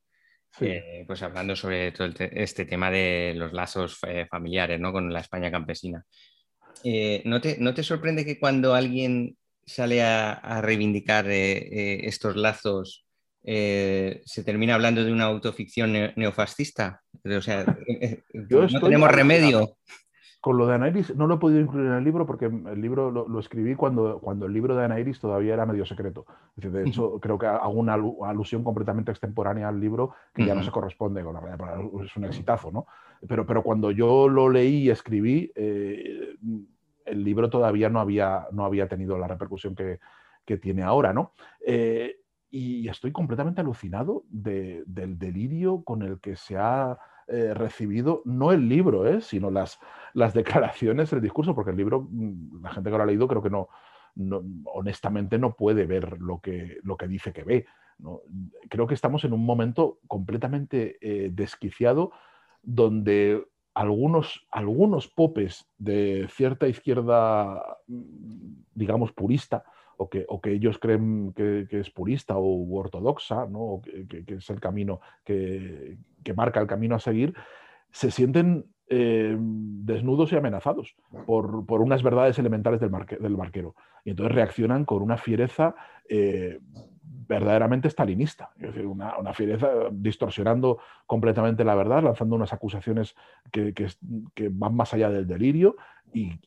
pues 1.07 1.23
hablando 1.23 1.55
sobre 1.55 1.93
todo 1.93 2.09
este 2.19 2.65
tema 2.65 2.91
de 2.91 3.35
los 3.37 3.53
lazos 3.53 3.99
familiares 4.31 4.81
¿no? 4.81 4.93
con 4.93 5.13
la 5.13 5.21
España 5.21 5.51
campesina. 5.51 6.05
Eh, 6.85 7.23
¿no, 7.25 7.41
te, 7.41 7.83
sorprende 7.83 8.25
que 8.25 8.39
cuando 8.39 8.75
alguien 8.75 9.37
sale 9.67 10.03
a, 10.03 10.61
reivindicar 10.63 11.29
eh, 11.29 11.59
eh, 11.59 12.01
estos 12.05 12.37
lazos 12.37 13.05
se 13.43 14.45
termina 14.45 14.75
hablando 14.75 15.03
de 15.05 15.13
una 15.13 15.25
autoficción 15.25 15.93
neofascista? 16.17 17.03
O 17.25 17.41
sea, 17.41 17.65
no 18.35 18.81
tenemos 18.81 19.11
remedio. 19.11 19.77
Con 20.41 20.57
lo 20.57 20.67
de 20.67 20.75
Anairis 20.75 21.15
no 21.15 21.27
lo 21.27 21.35
he 21.35 21.39
podido 21.39 21.61
incluir 21.61 21.87
en 21.87 21.93
el 21.93 22.05
libro 22.05 22.25
porque 22.27 22.47
el 22.47 22.81
libro 22.81 23.11
lo, 23.11 23.39
escribí 23.39 23.75
cuando, 23.75 24.21
cuando 24.21 24.47
el 24.47 24.53
libro 24.55 24.75
de 24.75 24.85
Anairis 24.85 25.21
todavía 25.21 25.53
era 25.53 25.67
medio 25.67 25.85
secreto. 25.85 26.25
de 26.57 26.89
hecho, 26.89 27.21
creo 27.21 27.39
que 27.39 27.47
hago 27.47 27.73
una 27.73 27.95
alusión 27.95 28.65
completamente 28.65 29.11
extemporánea 29.11 29.69
al 29.69 29.79
libro 29.79 30.15
que 30.33 30.47
ya 30.47 30.55
no 30.55 30.63
se 30.63 30.71
corresponde 30.71 31.23
con 31.23 31.35
la 31.35 31.41
realidad. 31.41 31.81
Es 32.05 32.17
un 32.17 32.25
exitazo, 32.25 32.73
¿no? 32.73 32.87
Pero, 33.29 33.45
pero 33.45 33.63
cuando 33.63 33.91
yo 33.91 34.29
lo 34.29 34.49
leí 34.49 34.85
y 34.85 34.91
escribí, 34.91 35.53
el 37.11 37.25
libro 37.25 37.51
todavía 37.51 37.89
no 37.89 38.01
había, 38.01 38.47
no 38.53 38.65
había 38.65 38.89
tenido 38.89 39.19
la 39.19 39.29
repercusión 39.29 39.75
que, 39.75 39.99
tiene 40.61 40.83
ahora, 40.83 41.13
¿no? 41.13 41.33
Eh, 41.65 42.23
y 42.51 42.89
estoy 42.89 43.13
completamente 43.13 43.61
alucinado 43.61 44.25
del 44.29 45.17
delirio 45.17 45.85
con 45.85 46.03
el 46.03 46.19
que 46.19 46.35
se 46.35 46.57
ha 46.57 46.99
eh, 47.31 47.55
recibido, 47.55 48.23
no 48.25 48.53
el 48.53 48.69
libro, 48.69 49.07
¿eh? 49.07 49.21
sino 49.21 49.51
las, 49.51 49.79
las 50.15 50.35
declaraciones, 50.35 51.13
el 51.13 51.21
discurso, 51.21 51.55
porque 51.55 51.71
el 51.71 51.77
libro, 51.77 52.07
mm, 52.11 52.63
la 52.63 52.73
gente 52.73 52.91
que 52.91 52.97
lo 52.97 53.03
ha 53.03 53.07
leído 53.07 53.29
creo 53.29 53.43
que 53.43 53.51
no, 53.51 53.69
honestamente 54.67 55.39
no 55.39 55.55
puede 55.55 55.87
ver 55.87 56.21
lo 56.21 56.41
que, 56.41 56.79
lo 56.83 56.97
que 56.97 57.07
dice 57.07 57.33
que 57.33 57.45
ve. 57.45 57.67
Creo 58.69 58.87
que 58.87 58.95
estamos 58.95 59.25
en 59.25 59.33
un 59.33 59.45
momento 59.45 59.99
completamente 60.09 60.99
desquiciado 61.33 62.11
donde 62.63 63.45
algunos, 63.75 64.47
algunos 64.51 65.07
popes 65.07 65.67
de 65.79 66.27
cierta 66.31 66.67
izquierda, 66.67 67.79
digamos, 68.75 69.13
purista, 69.13 69.65
o 70.01 70.09
que, 70.09 70.25
o 70.29 70.41
que 70.41 70.53
ellos 70.53 70.79
creen 70.79 71.35
que, 71.35 71.67
es 71.71 71.91
purista 71.91 72.39
o 72.39 72.75
ortodoxa, 72.75 73.45
¿no? 73.47 73.83
que, 73.85 74.25
es 74.27 74.49
el 74.49 74.59
camino 74.59 75.01
que, 75.25 75.99
marca 76.35 76.59
el 76.59 76.67
camino 76.67 76.95
a 76.95 77.01
seguir, 77.01 77.35
se 77.91 78.11
sienten 78.11 78.65
eh, 78.89 79.37
desnudos 79.39 80.33
y 80.33 80.37
amenazados 80.37 80.97
por, 81.27 81.83
unas 81.83 82.03
verdades 82.03 82.39
elementales 82.39 82.81
del, 82.81 82.91
del, 83.21 83.37
marquero. 83.37 83.75
Y 84.03 84.11
entonces 84.11 84.35
reaccionan 84.35 84.87
con 84.87 85.03
una 85.03 85.19
fiereza 85.19 85.75
eh, 86.09 86.59
verdaderamente 87.29 87.87
estalinista, 87.87 88.51
es 88.57 88.69
decir, 88.75 88.87
una, 88.87 89.19
una, 89.19 89.35
fiereza 89.35 89.69
distorsionando 89.93 90.79
completamente 91.07 91.63
la 91.63 91.75
verdad, 91.75 92.03
lanzando 92.03 92.37
unas 92.37 92.55
acusaciones 92.55 93.15
que, 93.53 93.75
van 94.51 94.75
más 94.75 94.95
allá 94.95 95.11
del 95.11 95.27
delirio 95.27 95.77
y, 96.13 96.41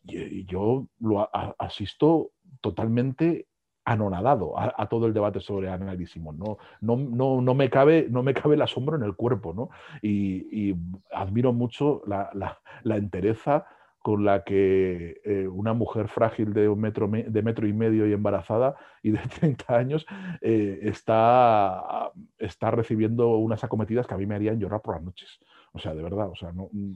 yo 0.45 0.87
lo 0.99 1.29
asisto 1.57 2.31
totalmente 2.63 3.47
anonadado 3.85 4.57
a, 4.57 4.87
todo 4.87 5.07
el 5.07 5.13
debate 5.13 5.41
sobre 5.41 5.69
y 5.69 6.05
Simón. 6.07 6.39
No, 6.39 6.57
no, 6.81 7.41
no, 7.41 7.53
me 7.53 7.69
cabe, 7.69 8.07
no 8.09 8.23
me 8.23 8.33
cabe 8.33 8.55
el 8.55 8.61
asombro 8.61 8.95
en 8.95 9.03
el 9.03 9.13
cuerpo 9.15 9.53
¿no? 9.53 9.69
y, 10.01 10.73
admiro 11.11 11.51
mucho 11.51 12.01
la, 12.07 12.29
la, 12.33 12.59
la 12.83 12.95
entereza 12.95 13.65
con 14.03 14.25
la 14.25 14.43
que 14.43 15.21
eh, 15.23 15.47
una 15.47 15.73
mujer 15.73 16.09
frágil 16.09 16.53
de 16.53 16.67
un 16.67 16.79
metro, 16.81 17.07
de 17.07 17.41
metro 17.41 17.65
y 17.65 17.71
medio 17.71 18.05
y 18.05 18.11
embarazada 18.11 18.75
y 19.01 19.11
de 19.11 19.19
30 19.39 19.75
años 19.75 20.05
eh, 20.41 20.79
está, 20.83 22.11
está 22.37 22.71
recibiendo 22.71 23.37
unas 23.37 23.63
acometidas 23.63 24.05
que 24.05 24.13
a 24.13 24.17
mí 24.17 24.25
me 24.25 24.35
harían 24.35 24.59
llorar 24.59 24.81
por 24.81 24.95
las 24.95 25.03
noches. 25.03 25.39
O 25.71 25.79
sea, 25.79 25.95
de 25.95 26.03
verdad, 26.03 26.29
o 26.29 26.35
sea, 26.35 26.51
no, 26.51 26.69
mm, 26.71 26.95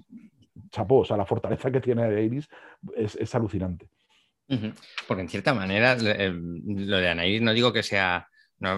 chapó, 0.69 0.99
o 0.99 1.05
sea, 1.05 1.15
la 1.15 1.25
fortaleza 1.25 1.71
que 1.71 1.79
tiene 1.79 2.21
Iris 2.21 2.49
es, 2.95 3.33
alucinante. 3.35 3.89
Porque 5.07 5.23
en 5.23 5.29
cierta 5.29 5.53
manera, 5.53 5.95
lo 5.95 6.97
de 6.97 7.09
Anairis 7.09 7.41
no 7.41 7.53
digo 7.53 7.73
que 7.73 7.83
sea, 7.83 8.27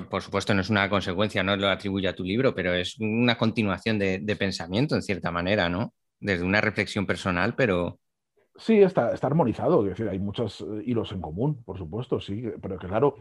por 0.09 0.21
supuesto 0.21 0.53
no 0.53 0.61
es 0.61 0.69
una 0.69 0.89
consecuencia, 0.89 1.43
no 1.43 1.55
lo 1.55 1.69
atribuye 1.69 2.07
a 2.07 2.15
tu 2.15 2.23
libro, 2.23 2.53
pero 2.53 2.73
es 2.73 2.97
una 2.99 3.38
continuación 3.38 3.99
de, 3.99 4.35
pensamiento 4.38 4.95
en 4.95 5.01
cierta 5.01 5.31
manera, 5.31 5.69
¿no? 5.69 5.93
Desde 6.19 6.43
una 6.43 6.61
reflexión 6.61 7.05
personal, 7.05 7.55
pero, 7.55 7.99
Sí, 8.59 8.81
está, 8.81 9.13
armonizado, 9.21 9.83
es 9.83 9.91
decir, 9.91 10.09
hay 10.09 10.19
muchos 10.19 10.59
eh, 10.59 10.83
hilos 10.85 11.13
en 11.13 11.21
común, 11.21 11.63
por 11.63 11.77
supuesto, 11.77 12.19
sí, 12.19 12.43
pero 12.61 12.77
claro, 12.77 13.15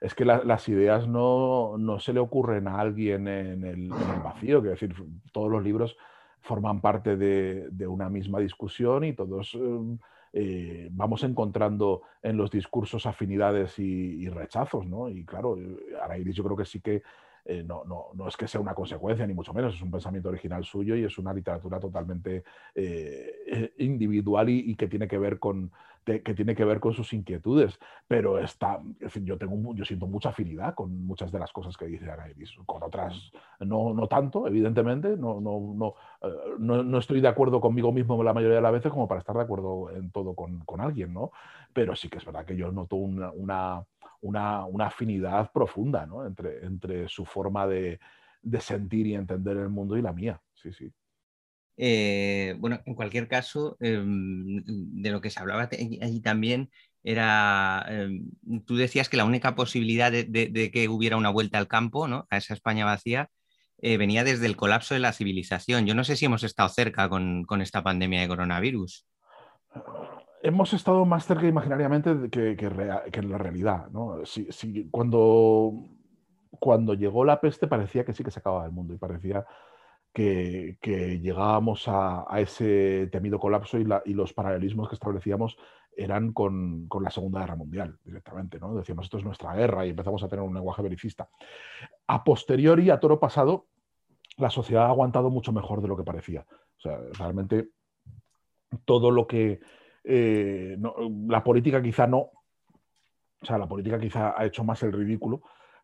es 0.00 0.14
que 0.14 0.24
las 0.24 0.68
ideas 0.68 1.08
no, 1.08 1.76
se 1.98 2.12
le 2.12 2.20
ocurren 2.20 2.68
a 2.68 2.78
alguien 2.78 3.26
en 3.26 3.64
el, 3.64 3.88
vacío, 4.22 4.60
decir, 4.60 4.94
todos 5.32 5.50
los 5.50 5.64
libros 5.64 5.96
forman 6.42 6.80
parte 6.80 7.16
de, 7.16 7.86
una 7.88 8.08
misma 8.08 8.38
discusión 8.38 9.02
y 9.02 9.14
todos 9.14 9.54
em, 9.54 9.98
eh, 10.36 10.88
vamos 10.90 11.22
encontrando 11.22 12.02
en 12.20 12.36
los 12.36 12.50
discursos 12.50 13.06
afinidades 13.06 13.78
y, 13.78 14.28
rechazos, 14.28 14.84
¿no? 14.84 15.08
Y 15.08 15.24
claro, 15.24 15.56
eh, 15.56 15.76
Arairis 16.02 16.34
yo 16.34 16.42
creo 16.42 16.56
que 16.56 16.64
sí 16.64 16.80
que 16.80 17.04
eh, 17.44 17.62
no, 17.62 17.84
no, 17.84 18.06
no, 18.14 18.26
es 18.26 18.36
que 18.36 18.48
sea 18.48 18.60
una 18.60 18.74
consecuencia, 18.74 19.24
ni 19.28 19.32
mucho 19.32 19.54
menos, 19.54 19.76
es 19.76 19.80
un 19.80 19.92
pensamiento 19.92 20.30
original 20.30 20.64
suyo 20.64 20.96
y 20.96 21.04
es 21.04 21.18
una 21.18 21.32
literatura 21.32 21.78
totalmente 21.78 22.42
individual 23.78 24.48
y, 24.48 24.74
que 24.74 24.88
tiene 24.88 25.06
que 25.06 25.18
ver 25.18 25.38
con 25.38 25.70
que 26.04 26.34
tiene 26.34 26.54
que 26.54 26.64
ver 26.64 26.80
con 26.80 26.92
sus 26.92 27.12
inquietudes, 27.12 27.78
pero 28.06 28.38
está, 28.38 28.80
en 29.00 29.10
fin, 29.10 29.24
yo 29.24 29.38
tengo 29.38 29.74
yo 29.74 29.84
siento 29.84 30.06
mucha 30.06 30.28
afinidad 30.28 30.74
con 30.74 31.06
muchas 31.06 31.32
de 31.32 31.38
las 31.38 31.52
cosas 31.52 31.76
que 31.76 31.86
dice 31.86 32.10
Arairis, 32.10 32.54
con 32.66 32.82
otras 32.82 33.32
no, 33.60 33.94
no 33.94 34.06
tanto, 34.06 34.46
evidentemente, 34.46 35.16
no, 35.16 35.40
no, 35.40 35.94
no, 36.58 36.82
no, 36.82 36.98
estoy 36.98 37.20
de 37.20 37.28
acuerdo 37.28 37.60
conmigo 37.60 37.92
mismo 37.92 38.22
la 38.22 38.34
mayoría 38.34 38.56
de 38.56 38.62
las 38.62 38.72
veces 38.72 38.92
como 38.92 39.08
para 39.08 39.20
estar 39.20 39.36
de 39.36 39.42
acuerdo 39.42 39.90
en 39.90 40.10
todo 40.10 40.34
con, 40.34 40.60
con 40.60 40.80
alguien, 40.80 41.14
¿no? 41.14 41.30
Pero 41.72 41.96
sí 41.96 42.08
que 42.08 42.18
es 42.18 42.24
verdad 42.24 42.44
que 42.44 42.56
yo 42.56 42.70
noto 42.70 42.96
una, 42.96 43.32
una 43.32 43.84
una, 44.24 44.86
afinidad 44.86 45.50
profunda 45.52 46.08
entre, 46.26 46.64
entre 46.64 47.08
su 47.08 47.24
forma 47.24 47.66
de, 47.66 48.00
sentir 48.60 49.06
y 49.06 49.14
entender 49.14 49.56
el 49.56 49.68
mundo 49.68 49.96
y 49.96 50.02
la 50.02 50.12
mía. 50.12 50.40
Sí, 50.54 50.72
sí. 50.72 50.90
Eh, 51.76 52.54
bueno, 52.58 52.80
en 52.86 52.94
cualquier 52.94 53.28
caso, 53.28 53.76
em, 53.80 54.62
de 54.64 55.10
lo 55.10 55.20
que 55.20 55.30
se 55.30 55.40
hablaba 55.40 55.68
allí 56.00 56.20
también 56.20 56.70
era, 57.02 57.84
em, 57.88 58.30
tú 58.64 58.76
decías 58.76 59.08
que 59.08 59.16
la 59.16 59.24
única 59.24 59.54
posibilidad 59.54 60.10
de, 60.10 60.70
que 60.72 60.88
hubiera 60.88 61.16
una 61.16 61.30
vuelta 61.30 61.58
al 61.58 61.68
campo, 61.68 62.08
¿no? 62.08 62.26
a 62.30 62.36
esa 62.36 62.54
España 62.54 62.84
vacía, 62.84 63.28
eh, 63.78 63.98
venía 63.98 64.24
desde 64.24 64.46
el 64.46 64.56
colapso 64.56 64.94
de 64.94 65.00
la 65.00 65.12
civilización. 65.12 65.84
Yo 65.84 65.94
no 65.94 66.04
sé 66.04 66.16
si 66.16 66.24
hemos 66.24 66.44
estado 66.44 66.68
cerca 66.68 67.08
con, 67.08 67.44
esta 67.60 67.82
pandemia 67.82 68.20
de 68.22 68.28
coronavirus. 68.28 69.06
Hemos 70.42 70.72
estado 70.72 71.04
más 71.04 71.26
cerca 71.26 71.46
imaginariamente 71.46 72.30
que, 72.30 72.56
en 72.58 73.30
la 73.30 73.38
realidad. 73.38 73.88
cuando, 74.90 75.72
cuando 76.58 76.94
llegó 76.94 77.24
la 77.24 77.40
peste 77.40 77.66
parecía 77.66 78.04
que 78.04 78.14
sí 78.14 78.22
que 78.22 78.30
se 78.30 78.38
acababa 78.38 78.64
el 78.64 78.72
mundo 78.72 78.94
y 78.94 78.98
parecía 78.98 79.44
que, 80.14 81.18
llegábamos 81.20 81.84
a, 81.88 82.24
ese 82.36 83.08
temido 83.10 83.40
colapso 83.40 83.78
y, 83.78 84.14
los 84.14 84.32
paralelismos 84.32 84.88
que 84.88 84.94
establecíamos 84.94 85.58
eran 85.96 86.32
con, 86.32 86.88
la 87.00 87.10
Segunda 87.10 87.40
Guerra 87.40 87.56
Mundial 87.56 87.98
directamente. 88.04 88.60
¿no? 88.60 88.74
Decíamos, 88.74 89.06
esto 89.06 89.18
es 89.18 89.24
nuestra 89.24 89.54
guerra 89.54 89.84
y 89.84 89.90
empezamos 89.90 90.22
a 90.22 90.28
tener 90.28 90.44
un 90.44 90.54
lenguaje 90.54 90.82
belicista. 90.82 91.28
A 92.06 92.22
posteriori, 92.22 92.90
a 92.90 93.00
toro 93.00 93.18
pasado, 93.18 93.66
la 94.36 94.50
sociedad 94.50 94.84
ha 94.84 94.88
aguantado 94.88 95.30
mucho 95.30 95.52
mejor 95.52 95.82
de 95.82 95.88
lo 95.88 95.96
que 95.96 96.04
parecía. 96.04 96.46
O 96.78 96.80
sea, 96.80 96.98
realmente 97.18 97.70
todo 98.84 99.10
lo 99.10 99.26
que... 99.26 99.60
Eh, 100.04 100.76
la 101.26 101.42
política 101.42 101.82
quizá 101.82 102.06
no, 102.06 102.18
o 102.18 103.46
sea, 103.46 103.58
la 103.58 103.66
política 103.66 103.98
quizá 103.98 104.38
ha 104.38 104.44
hecho 104.44 104.62
más 104.62 104.82
el 104.82 104.92
ridículo, 104.92 105.42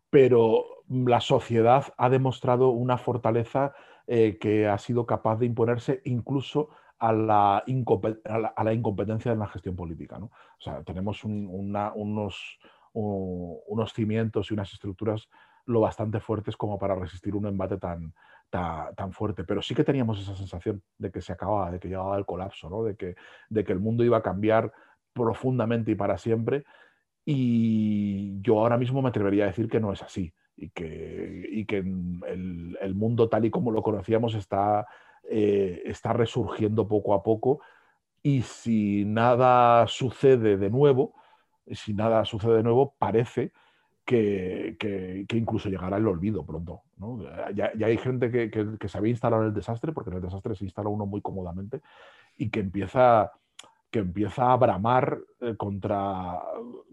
pero 0.09 0.65
la 0.89 1.21
sociedad 1.21 1.87
ha 1.97 2.11
demostrado 2.11 2.69
una 2.69 2.99
fortaleza 2.99 3.73
eh, 4.13 4.39
que 4.39 4.67
ha 4.67 4.77
sido 4.77 5.07
capaz 5.07 5.37
de 5.37 5.47
imponerse 5.47 6.01
incluso 6.05 6.71
a 6.99 7.13
la, 7.13 7.63
incompetencia 7.65 9.31
en 9.31 9.39
la 9.39 9.47
gestión 9.47 9.77
política. 9.77 10.19
¿no? 10.19 10.27
O 10.27 10.61
sea, 10.61 10.83
tenemos 10.83 11.23
unos, 11.23 12.59
cimientos 13.95 14.51
y 14.51 14.55
unas 14.55 14.73
estructuras 14.73 15.29
lo 15.65 15.79
bastante 15.79 16.19
fuertes 16.19 16.57
como 16.57 16.77
para 16.77 16.97
resistir 16.97 17.37
un 17.37 17.47
embate 17.47 17.79
tan, 17.79 18.13
fuerte. 19.13 19.45
Pero 19.45 19.63
sí 19.63 19.77
que 19.77 19.85
teníamos 19.85 20.19
esa 20.21 20.35
sensación 20.35 20.83
de 20.99 21.13
que 21.13 21.23
se 21.23 21.33
acababa, 21.33 21.71
de 21.71 21.79
que 21.79 21.87
llegaba 21.87 22.19
el 22.19 22.27
colapso, 22.27 22.83
de 22.83 22.97
que 22.97 23.15
el 23.73 23.79
mundo 23.79 24.03
iba 24.03 24.17
a 24.17 24.23
cambiar 24.23 24.73
profundamente 25.13 25.93
y 25.93 25.95
para 25.95 26.19
siempre. 26.19 26.65
Y 27.25 28.43
yo 28.43 28.59
ahora 28.59 28.77
mismo 28.77 29.03
me 29.03 29.11
atrevería 29.11 29.45
a 29.45 29.47
decir 29.47 29.69
que 29.69 29.79
no 29.79 29.93
es 29.93 30.03
así 30.03 30.35
y 30.61 30.69
que, 30.71 31.65
que 31.67 31.79
el, 31.79 32.95
mundo 32.95 33.29
tal 33.29 33.47
y 33.47 33.51
como 33.51 33.71
lo 33.71 33.83
conocíamos 33.83 34.35
está, 34.35 34.87
eh, 35.29 35.83
está 35.87 36.13
resurgiendo 36.13 36.87
poco 36.87 37.15
a 37.15 37.23
poco 37.23 37.61
y 38.23 38.43
si 38.43 39.05
nada 39.07 39.87
sucede 39.87 40.59
de 40.59 40.69
nuevo, 40.69 41.15
si 41.73 41.95
nada 41.95 42.27
sucede 42.27 42.57
de 42.57 42.63
nuevo, 42.63 42.95
parece 42.99 43.53
que, 44.05 45.27
incluso 45.33 45.69
llegará 45.71 45.97
el 45.97 46.07
olvido 46.07 46.45
pronto. 46.45 46.83
Ya, 47.55 47.73
hay 47.83 47.97
gente 47.97 48.31
que, 48.31 48.51
que, 48.51 48.89
se 48.89 48.99
había 48.99 49.11
instalado 49.11 49.43
en 49.43 49.49
el 49.49 49.55
desastre, 49.55 49.93
porque 49.93 50.11
en 50.11 50.17
el 50.17 50.23
desastre 50.23 50.55
se 50.55 50.65
instala 50.65 50.91
uno 50.91 51.07
muy 51.07 51.23
cómodamente, 51.23 51.81
y 52.37 52.51
que 52.51 52.61
empieza 52.61 53.33
que 53.91 53.99
empieza 53.99 54.53
a 54.53 54.57
bramar 54.57 55.21
eh, 55.41 55.57
contra, 55.57 56.41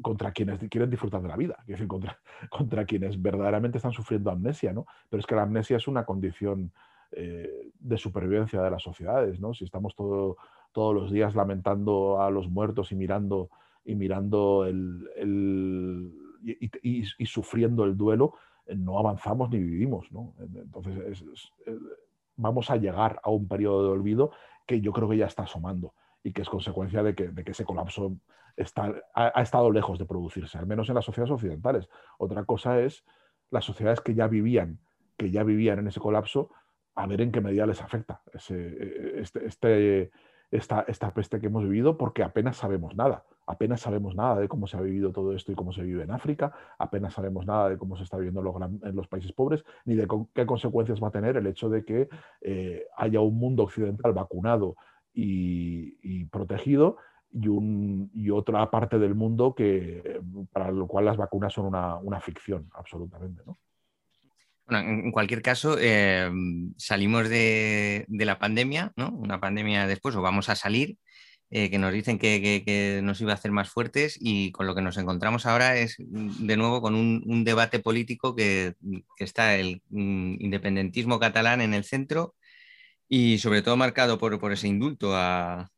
contra 0.02 0.32
quienes 0.32 0.60
quieren 0.70 0.90
disfrutar 0.90 1.22
de 1.22 1.28
la 1.28 1.38
vida, 1.38 1.56
es 1.62 1.68
decir, 1.68 1.88
contra, 1.88 2.20
contra 2.50 2.86
quienes 2.86 3.22
verdaderamente 3.22 3.78
están 3.78 3.94
sufriendo 3.94 4.32
amnesia, 4.32 4.74
¿no? 4.74 4.88
Pero 5.10 5.22
es 5.22 5.28
que 5.28 5.36
la 5.36 5.44
amnesia 5.44 5.78
es 5.78 5.88
una 5.88 6.06
condición 6.06 6.72
eh, 7.12 7.72
de 7.80 7.98
supervivencia 7.98 8.62
de 8.62 8.72
las 8.72 8.82
sociedades, 8.82 9.40
¿no? 9.40 9.54
Si 9.54 9.64
estamos 9.64 9.96
todo, 9.96 10.38
todos 10.72 10.96
los 10.96 11.12
días 11.12 11.36
lamentando 11.36 12.22
a 12.22 12.32
los 12.32 12.50
muertos 12.50 12.92
y 12.92 12.96
mirando, 12.96 13.50
y, 13.86 13.96
mirando 13.96 14.66
el, 14.66 16.12
y, 16.82 17.26
sufriendo 17.26 17.86
el 17.86 17.96
duelo, 17.96 18.34
eh, 18.66 18.76
no 18.76 18.98
avanzamos 18.98 19.52
ni 19.52 19.60
vivimos, 19.60 20.12
¿no? 20.12 20.34
Entonces, 20.40 21.24
vamos 22.36 22.72
a 22.72 22.78
llegar 22.78 23.20
a 23.24 23.30
un 23.30 23.48
periodo 23.48 23.84
de 23.84 23.90
olvido 23.92 24.32
que 24.66 24.82
yo 24.82 24.92
creo 24.92 25.08
que 25.08 25.18
ya 25.18 25.28
está 25.28 25.44
asomando 25.44 25.94
y 26.24 26.34
que 26.34 26.42
es 26.42 26.50
consecuencia 26.50 27.04
de 27.04 27.16
que, 27.16 27.32
ese 27.46 27.66
colapso 27.66 28.18
está, 28.56 28.94
ha, 29.14 29.42
estado 29.42 29.72
lejos 29.72 30.00
de 30.00 30.06
producirse, 30.06 30.58
al 30.58 30.68
menos 30.68 30.90
en 30.90 30.96
las 30.96 31.06
sociedades 31.06 31.32
occidentales. 31.32 31.90
Otra 32.18 32.44
cosa 32.46 32.80
es 32.82 33.04
las 33.50 33.66
sociedades 33.66 34.02
que 34.02 34.14
ya 34.14 34.28
vivían, 34.28 34.80
que 35.18 35.32
ya 35.32 35.44
vivían 35.44 35.80
en 35.80 35.88
ese 35.88 36.00
colapso, 36.00 36.50
a 36.96 37.06
ver 37.08 37.22
en 37.22 37.32
qué 37.32 37.42
medida 37.42 37.66
les 37.66 37.82
afecta 37.82 38.22
ese, 38.34 39.22
este, 39.22 39.46
este, 39.46 40.12
esta, 40.52 40.86
esta 40.88 41.14
peste 41.14 41.40
que 41.40 41.48
hemos 41.48 41.64
vivido, 41.64 41.98
porque 41.98 42.24
apenas 42.24 42.58
sabemos 42.58 42.96
nada. 42.96 43.24
Apenas 43.46 43.80
sabemos 43.80 44.14
nada 44.16 44.40
de 44.40 44.50
cómo 44.50 44.68
se 44.68 44.76
ha 44.76 44.82
vivido 44.82 45.14
todo 45.14 45.34
esto 45.34 45.52
y 45.52 45.56
cómo 45.56 45.72
se 45.72 45.82
vive 45.82 46.04
en 46.04 46.12
África, 46.12 46.52
apenas 46.78 47.14
sabemos 47.14 47.46
nada 47.46 47.70
de 47.70 47.78
cómo 47.78 47.96
se 47.96 48.04
está 48.04 48.18
viviendo 48.18 48.42
en 48.84 48.96
los, 48.96 49.08
países 49.08 49.32
pobres, 49.32 49.64
ni 49.86 49.96
de 49.96 50.06
qué 50.34 50.46
consecuencias 50.46 51.02
va 51.02 51.08
a 51.08 51.12
tener 51.12 51.38
el 51.38 51.48
hecho 51.48 51.70
de 51.70 51.86
que 51.86 52.10
eh, 52.42 52.86
haya 52.98 53.22
un 53.22 53.38
mundo 53.38 53.64
occidental 53.64 54.12
vacunado 54.12 54.76
y, 55.18 56.26
protegido 56.26 56.98
y, 57.32 57.48
un, 57.48 58.12
y, 58.14 58.30
otra 58.30 58.70
parte 58.70 59.00
del 59.00 59.16
mundo 59.16 59.56
que, 59.56 60.22
para 60.52 60.72
lo 60.72 60.88
cual 60.88 61.06
las 61.06 61.18
vacunas 61.18 61.54
son 61.54 61.66
una, 61.66 62.22
ficción, 62.22 62.70
absolutamente. 62.74 63.42
¿no? 63.46 63.58
En 64.70 65.12
cualquier 65.12 65.42
caso, 65.42 65.78
eh, 65.80 66.30
salimos 66.78 67.30
de, 67.30 68.06
la 68.10 68.38
pandemia, 68.38 68.92
¿no? 68.96 69.10
Una 69.10 69.40
pandemia 69.40 69.88
después, 69.88 70.16
o 70.16 70.22
vamos 70.22 70.50
a 70.50 70.56
salir, 70.56 70.98
eh, 71.50 71.70
que 71.70 71.80
nos 71.80 71.94
dicen 71.94 72.20
que, 72.20 73.00
nos 73.02 73.22
iba 73.22 73.32
a 73.32 73.36
hacer 73.36 73.52
más 73.52 73.70
fuertes 73.70 74.18
y 74.20 74.52
con 74.52 74.68
lo 74.68 74.76
que 74.76 74.82
nos 74.82 74.98
encontramos 74.98 75.46
ahora 75.46 75.78
es 75.78 75.96
de 75.98 76.58
nuevo 76.58 76.82
con 76.82 76.94
un, 76.94 77.44
debate 77.46 77.80
político 77.80 78.36
que, 78.36 78.76
que, 79.16 79.24
está 79.24 79.56
el 79.56 79.82
mm, 79.90 80.36
independentismo 80.42 81.20
catalán 81.20 81.62
en 81.62 81.74
el 81.74 81.86
centro 81.86 82.36
y 83.10 83.38
sobre 83.38 83.62
todo 83.62 83.78
marcado 83.78 84.18
por, 84.18 84.38
por 84.40 84.52
ese 84.52 84.68
indulto, 84.68 85.12
a, 85.16 85.70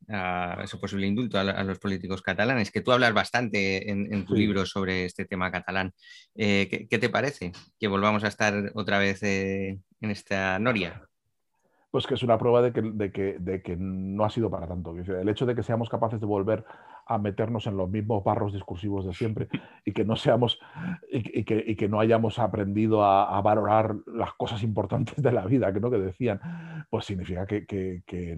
ese 0.63 0.78
posible 0.78 1.08
indulto 1.08 1.38
a, 1.38 1.63
los 1.63 1.80
políticos 1.80 2.22
catalanes, 2.22 2.72
que 2.72 2.82
tú 2.82 2.92
hablas 2.92 3.13
bastante 3.13 3.92
en, 3.92 4.26
tu 4.26 4.34
libro 4.34 4.65
sobre 4.65 5.06
este 5.06 5.26
tema 5.26 5.52
catalán. 5.52 5.94
Eh, 6.36 6.88
¿qué, 6.89 6.98
te 6.98 7.10
parece 7.10 7.52
que 7.80 7.88
volvamos 7.88 8.24
a 8.24 8.28
estar 8.28 8.72
otra 8.74 8.98
vez 8.98 9.22
eh, 9.24 9.80
en 10.02 10.12
esta 10.12 10.58
noria? 10.60 11.04
Pues 11.92 12.06
que 12.06 12.13
es 12.13 12.24
una 12.24 12.38
prueba 12.38 12.62
de 12.62 12.72
que, 12.72 12.82
de, 12.82 13.12
que, 13.12 13.38
de 13.39 13.62
que, 13.62 13.76
no 13.76 14.24
ha 14.24 14.30
sido 14.30 14.50
para 14.50 14.68
tanto. 14.68 14.96
El 14.96 15.30
hecho 15.30 15.46
de 15.46 15.56
que 15.56 15.63
seamos 15.63 15.89
capaces 15.89 16.20
de 16.20 16.26
volver 16.26 16.63
a 17.10 17.17
meternos 17.17 17.65
en 17.65 17.76
los 17.76 17.89
mismos 17.89 18.24
barros 18.24 18.54
discursivos 18.54 19.04
de 19.04 19.13
siempre 19.13 19.48
y 19.84 19.91
que 19.91 20.06
no 20.06 20.15
seamos 20.15 20.60
y, 21.12 21.43
que, 21.43 21.63
y 21.65 21.76
que, 21.76 21.89
no 21.89 22.00
hayamos 22.00 22.38
aprendido 22.38 23.04
a, 23.04 23.41
valorar 23.41 23.95
las 24.06 24.34
cosas 24.36 24.62
importantes 24.62 25.22
de 25.22 25.32
la 25.32 25.45
vida, 25.45 25.74
que 25.74 25.80
no 25.80 25.89
que 25.89 25.98
decían, 25.98 26.39
pues 26.89 27.06
significa 27.06 27.48
que, 27.48 27.65
que, 27.65 28.38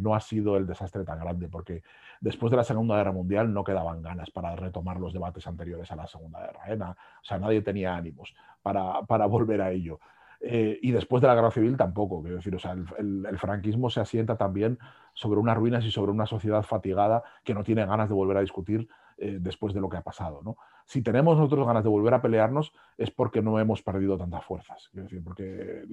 no 0.00 0.14
ha 0.14 0.20
sido 0.20 0.56
el 0.58 0.66
desastre 0.66 1.02
tan 1.02 1.18
grande, 1.18 1.48
porque 1.48 1.82
después 2.20 2.50
de 2.50 2.58
la 2.58 2.64
Segunda 2.64 2.96
Guerra 2.96 3.12
Mundial 3.12 3.52
no 3.52 3.64
quedaban 3.64 4.02
ganas 4.02 4.30
para 4.30 4.54
retomar 4.54 5.00
los 5.00 5.14
debates 5.14 5.46
anteriores 5.46 5.90
a 5.90 5.96
la 5.96 6.06
Segunda 6.06 6.40
Guerra. 6.40 6.60
¿eh? 6.68 6.78
O 6.78 7.24
sea, 7.24 7.38
nadie 7.38 7.62
tenía 7.62 7.96
ánimos 7.96 8.34
para, 8.62 9.02
para 9.02 9.26
volver 9.26 9.62
a 9.62 9.70
ello. 9.70 9.98
Eh, 10.44 10.80
y 10.82 10.90
después 10.90 11.22
de 11.22 11.28
la 11.28 11.36
guerra 11.36 11.52
civil 11.52 11.76
tampoco, 11.76 12.20
quiero 12.20 12.36
decir, 12.36 12.52
o 12.56 12.58
sea, 12.58 12.72
el, 12.72 13.38
franquismo 13.38 13.90
se 13.90 14.00
asienta 14.00 14.36
también 14.36 14.76
sobre 15.14 15.38
unas 15.38 15.56
ruinas 15.56 15.84
y 15.84 15.92
sobre 15.92 16.10
una 16.10 16.26
sociedad 16.26 16.64
fatigada 16.64 17.22
que 17.44 17.54
no 17.54 17.62
tiene 17.62 17.86
ganas 17.86 18.08
de 18.08 18.14
volver 18.16 18.36
a 18.36 18.40
discutir 18.40 18.88
eh, 19.18 19.38
después 19.40 19.72
de 19.72 19.80
lo 19.80 19.88
que 19.88 19.98
ha 19.98 20.02
pasado. 20.02 20.42
¿no? 20.42 20.56
Si 20.84 21.00
tenemos 21.00 21.36
nosotros 21.36 21.64
ganas 21.64 21.84
de 21.84 21.90
volver 21.90 22.12
a 22.14 22.20
pelearnos 22.20 22.72
es 22.98 23.12
porque 23.12 23.40
no 23.40 23.60
hemos 23.60 23.82
perdido 23.82 24.18
tantas 24.18 24.44
fuerzas, 24.44 24.88
quiero 24.90 25.04
decir, 25.04 25.22
porque 25.22 25.84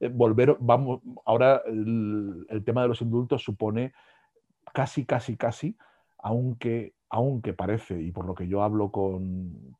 eh, 0.00 0.08
volver, 0.10 0.56
vamos, 0.60 1.00
ahora 1.26 1.62
el, 1.66 2.46
el 2.48 2.62
tema 2.62 2.82
de 2.82 2.88
los 2.88 3.02
indultos 3.02 3.42
supone 3.42 3.94
casi, 4.72 5.04
casi, 5.04 5.36
casi, 5.36 5.76
aunque 6.18 6.94
aunque 7.10 7.54
parece, 7.54 8.00
y 8.00 8.12
por 8.12 8.26
lo 8.26 8.34
que 8.34 8.48
yo 8.48 8.62
hablo 8.62 8.90
con, 8.90 9.74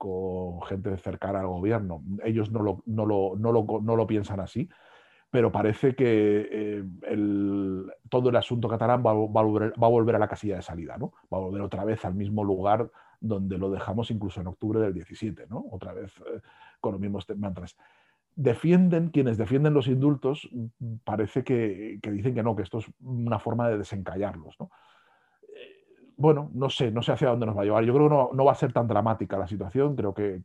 gente 0.67 0.97
cercana 0.99 1.41
al 1.41 1.47
gobierno, 1.47 2.03
ellos 2.25 2.51
no 2.51 2.63
lo, 2.63 2.83
no 2.87 3.97
lo, 3.97 4.07
piensan 4.07 4.41
así, 4.41 4.69
pero 5.31 5.53
parece 5.53 5.95
que 5.95 6.49
eh, 6.51 6.85
todo 8.09 8.31
el 8.31 8.37
asunto 8.37 8.69
catalán 8.69 9.03
va, 9.05 9.11
a 9.11 9.89
volver, 9.89 10.17
a 10.17 10.19
la 10.19 10.29
casilla 10.29 10.57
de 10.57 10.63
salida, 10.63 10.97
¿no? 10.97 11.13
Va 11.33 11.37
a 11.37 11.43
volver 11.43 11.61
otra 11.61 11.85
vez 11.85 12.05
al 12.05 12.15
mismo 12.15 12.45
lugar 12.45 12.91
donde 13.21 13.59
lo 13.59 13.71
dejamos 13.71 14.11
incluso 14.11 14.41
en 14.41 14.47
octubre 14.47 14.81
del 14.81 14.95
17, 14.95 15.47
¿no? 15.51 15.67
Otra 15.71 15.93
vez 15.93 16.17
eh, 16.19 16.41
con 16.81 16.93
los 16.93 17.01
mismos 17.01 17.27
mantras. 17.37 17.77
Defienden, 18.37 19.11
quienes 19.11 19.37
defienden 19.37 19.75
los 19.75 19.89
indultos, 19.89 20.49
parece 21.05 21.45
que, 21.45 21.99
que, 22.01 22.11
dicen 22.11 22.35
que 22.35 22.43
no, 22.43 22.57
que 22.57 22.63
esto 22.63 22.79
es 22.79 22.87
una 23.01 23.39
forma 23.39 23.69
de 23.69 23.79
desencallarlos, 23.79 24.55
¿no? 24.61 24.71
Bueno, 26.19 26.51
no 26.53 26.69
sé, 26.69 26.91
no 26.91 27.03
sé 27.03 27.13
hacia 27.13 27.31
dónde 27.31 27.47
nos 27.47 27.57
va 27.57 27.63
a 27.63 27.65
llevar. 27.65 27.85
Yo 27.85 27.95
creo 27.95 28.09
que 28.09 28.37
no, 28.37 28.45
va 28.45 28.53
a 28.53 28.57
ser 28.57 28.73
tan 28.73 28.87
dramática 28.87 29.39
la 29.39 29.47
situación. 29.47 29.97
Creo 29.97 30.13
que, 30.13 30.41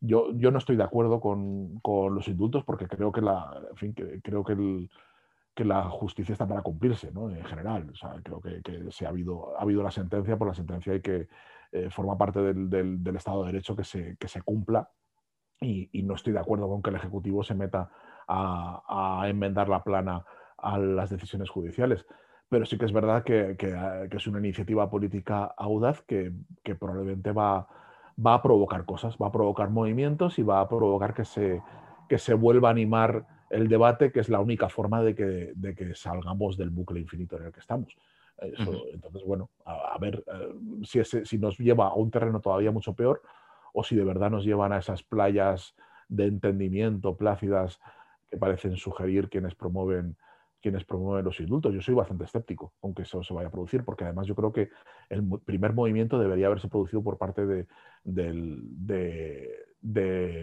yo, 0.00 0.32
yo, 0.32 0.50
no 0.50 0.58
estoy 0.58 0.76
de 0.76 0.84
acuerdo 0.84 1.20
con, 1.20 1.80
los 1.84 2.28
indultos 2.28 2.64
porque 2.64 2.88
creo 2.88 3.12
que 3.12 3.20
la, 3.20 3.62
en 3.70 3.76
fin, 3.76 3.94
que, 3.94 4.22
creo 4.22 4.42
que 4.42 4.88
que 5.54 5.64
la 5.64 5.84
justicia 5.84 6.32
está 6.32 6.46
para 6.46 6.62
cumplirse, 6.62 7.12
¿no? 7.12 7.30
En 7.30 7.44
general. 7.44 7.92
Creo 8.22 8.40
que, 8.40 8.90
se 8.90 9.06
ha, 9.06 9.10
habido, 9.10 9.56
ha 9.56 9.62
habido 9.62 9.82
la 9.82 9.90
sentencia, 9.90 10.36
por 10.36 10.48
la 10.48 10.54
sentencia 10.54 10.92
hay 10.92 11.00
que 11.00 11.28
eh, 11.72 11.90
forma 11.90 12.18
parte 12.18 12.40
del, 12.40 13.16
Estado 13.16 13.42
de 13.44 13.52
Derecho 13.52 13.76
que 13.76 13.84
se, 13.84 14.16
que 14.16 14.28
se 14.28 14.42
cumpla 14.42 14.88
y, 15.60 16.02
no 16.02 16.14
estoy 16.14 16.32
de 16.32 16.40
acuerdo 16.40 16.68
con 16.68 16.82
que 16.82 16.90
el 16.90 16.96
Ejecutivo 16.96 17.42
se 17.42 17.54
meta 17.54 17.90
a, 18.26 19.24
enmendar 19.26 19.68
la 19.68 19.82
plana 19.82 20.24
a 20.58 20.78
las 20.78 21.10
decisiones 21.10 21.48
judiciales. 21.50 22.04
Pero 22.48 22.66
sí 22.66 22.78
que 22.78 22.84
es 22.84 22.92
verdad 22.92 23.24
que, 23.24 23.56
es 24.10 24.26
una 24.26 24.38
iniciativa 24.38 24.88
política 24.90 25.44
audaz 25.56 26.02
que, 26.02 26.32
probablemente 26.78 27.32
va, 27.32 27.66
va 28.24 28.34
a 28.34 28.42
provocar 28.42 28.84
cosas, 28.84 29.16
va 29.20 29.28
a 29.28 29.32
provocar 29.32 29.70
movimientos 29.70 30.38
y 30.38 30.42
va 30.42 30.60
a 30.60 30.68
provocar 30.68 31.14
que 31.14 31.24
se, 31.24 31.62
que 32.08 32.18
se 32.18 32.34
vuelva 32.34 32.68
a 32.68 32.72
animar 32.72 33.26
el 33.50 33.68
debate, 33.68 34.12
que 34.12 34.20
es 34.20 34.28
la 34.28 34.40
única 34.40 34.68
forma 34.68 35.02
de 35.02 35.14
que, 35.14 35.52
de 35.54 35.74
que 35.74 35.94
salgamos 35.94 36.56
del 36.56 36.70
bucle 36.70 37.00
infinito 37.00 37.36
en 37.36 37.46
el 37.46 37.52
que 37.52 37.60
estamos. 37.60 37.96
Entonces, 38.38 39.22
bueno, 39.24 39.50
a, 39.64 39.96
ver 39.98 40.24
eh, 40.26 40.54
si, 40.84 41.02
si 41.04 41.38
nos 41.38 41.58
lleva 41.58 41.88
a 41.88 41.94
un 41.94 42.10
terreno 42.10 42.40
todavía 42.40 42.72
mucho 42.72 42.94
peor 42.94 43.22
o 43.72 43.84
si 43.84 43.96
de 43.96 44.04
verdad 44.04 44.30
nos 44.30 44.44
llevan 44.44 44.72
a 44.72 44.78
esas 44.78 45.02
playas 45.02 45.74
de 46.08 46.26
entendimiento 46.26 47.16
plácidas 47.16 47.80
que 48.30 48.36
parecen 48.36 48.76
sugerir 48.76 49.28
quienes 49.28 49.54
promueven 49.54 50.16
quienes 50.64 50.84
promueven 50.86 51.26
los 51.26 51.38
indultos. 51.40 51.74
Yo 51.74 51.82
soy 51.82 51.94
bastante 51.94 52.24
escéptico 52.24 52.72
aunque 52.82 53.02
eso 53.02 53.22
se 53.22 53.34
vaya 53.34 53.48
a 53.48 53.50
producir, 53.50 53.84
porque 53.84 54.04
además 54.04 54.26
yo 54.26 54.34
creo 54.34 54.50
que 54.50 54.70
el 55.10 55.22
primer 55.44 55.74
movimiento 55.74 56.18
debería 56.18 56.46
haberse 56.46 56.68
producido 56.68 57.02
por 57.02 57.18
parte 57.18 57.44
de, 57.44 57.66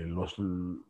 los 0.05 0.35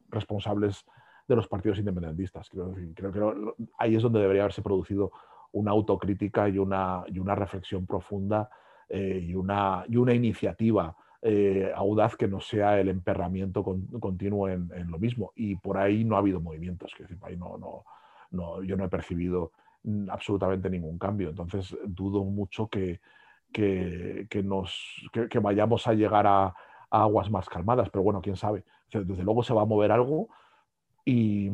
responsables 0.09 0.85
de 1.29 1.35
los 1.37 1.47
partidos 1.47 1.79
independentistas. 1.79 2.49
Creo, 2.49 2.73
que 2.73 3.63
ahí 3.79 3.95
es 3.95 4.03
donde 4.03 4.19
debería 4.19 4.41
haberse 4.41 4.61
producido 4.61 5.13
una 5.53 5.71
autocrítica 5.71 6.49
y 6.49 6.57
una, 6.57 7.05
reflexión 7.33 7.85
profunda 7.85 8.49
eh, 8.89 9.27
y, 9.29 9.33
una, 9.33 9.85
iniciativa 9.87 10.93
eh, 11.21 11.71
audaz 11.73 12.17
que 12.17 12.27
no 12.27 12.41
sea 12.41 12.81
el 12.81 12.89
emperramiento 12.89 13.63
continuo 13.63 14.49
en, 14.49 14.91
lo 14.91 14.99
mismo. 14.99 15.31
Y 15.37 15.55
por 15.55 15.77
ahí 15.77 16.03
no 16.03 16.17
ha 16.17 16.19
habido 16.19 16.41
movimientos, 16.41 16.93
que 16.97 17.03
decir, 17.03 17.17
ahí 17.21 17.37
no, 17.37 17.85
no, 18.31 18.63
yo 18.63 18.75
no 18.75 18.85
he 18.85 18.89
percibido 18.89 19.51
absolutamente 20.09 20.69
ningún 20.69 20.97
cambio. 20.97 21.29
Entonces 21.29 21.75
dudo 21.85 22.23
mucho 22.23 22.67
que, 22.67 22.99
que, 23.51 24.41
nos, 24.43 25.09
que, 25.29 25.39
vayamos 25.39 25.87
a 25.87 25.93
llegar 25.93 26.25
a, 26.27 26.53
aguas 26.89 27.29
más 27.29 27.47
calmadas, 27.49 27.89
pero 27.89 28.03
bueno, 28.03 28.21
quién 28.21 28.35
sabe. 28.35 28.63
Desde 28.91 29.23
luego 29.23 29.43
se 29.43 29.53
va 29.53 29.61
a 29.61 29.65
mover 29.65 29.91
algo 29.91 30.29
y, 31.05 31.49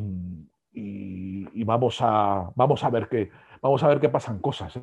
y, 0.72 1.64
vamos, 1.64 1.98
a, 2.00 2.50
vamos, 2.56 2.82
a 2.84 2.90
ver 2.90 3.08
qué, 3.08 3.30
vamos 3.62 3.82
a 3.82 3.88
ver 3.88 4.00
qué 4.00 4.08
pasan 4.08 4.40
cosas 4.40 4.76
¿eh? 4.76 4.82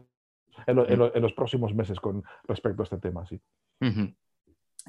en, 0.67 1.21
los 1.21 1.33
próximos 1.33 1.73
meses 1.73 1.99
con 1.99 2.23
respecto 2.43 2.83
a 2.83 2.85
este 2.85 2.97
tema. 2.97 3.25
Sí. 3.25 3.41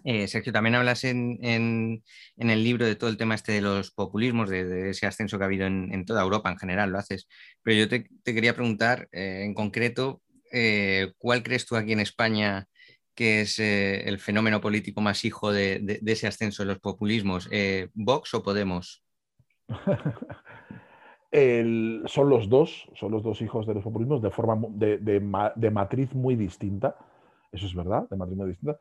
Eh, 0.04 0.28
Sergio, 0.28 0.52
también 0.52 0.74
hablas 0.74 1.04
en, 1.04 1.38
el 1.42 2.64
libro 2.64 2.86
de 2.86 2.96
todo 2.96 3.10
el 3.10 3.16
tema 3.16 3.34
este 3.34 3.52
de 3.52 3.60
los 3.60 3.90
populismos, 3.90 4.48
de, 4.48 4.90
ese 4.90 5.06
ascenso 5.06 5.38
que 5.38 5.44
ha 5.44 5.46
habido 5.46 5.66
en, 5.66 6.04
toda 6.04 6.22
Europa 6.22 6.50
en 6.50 6.58
general, 6.58 6.90
lo 6.90 6.98
haces. 6.98 7.28
Pero 7.62 7.78
yo 7.78 7.88
te, 7.88 8.06
quería 8.24 8.54
preguntar 8.54 9.08
eh, 9.12 9.42
en 9.44 9.54
concreto, 9.54 10.22
¿cuál 11.18 11.42
crees 11.42 11.66
tú 11.66 11.76
aquí 11.76 11.92
en 11.92 12.00
España 12.00 12.66
que 13.14 13.42
es 13.42 13.58
el 13.58 14.18
fenómeno 14.18 14.60
político 14.60 15.00
más 15.00 15.24
hijo 15.24 15.52
de, 15.52 16.00
ese 16.06 16.26
ascenso 16.26 16.62
de 16.62 16.68
los 16.68 16.78
populismos? 16.78 17.48
¿Vox 17.94 18.34
o 18.34 18.42
Podemos? 18.42 19.02
son 22.06 22.30
los 22.30 22.48
dos, 22.48 22.88
son 22.94 23.12
los 23.12 23.22
dos 23.22 23.42
hijos 23.42 23.66
de 23.66 23.74
los 23.74 23.84
populismos 23.84 24.22
de 24.22 24.30
forma 24.30 24.56
de, 24.70 25.70
matriz 25.70 26.14
muy 26.14 26.36
distinta. 26.36 26.96
Eso 27.52 27.66
es 27.66 27.74
verdad, 27.74 28.08
de 28.08 28.16
matriz 28.16 28.36
muy 28.36 28.48
distinta. 28.48 28.78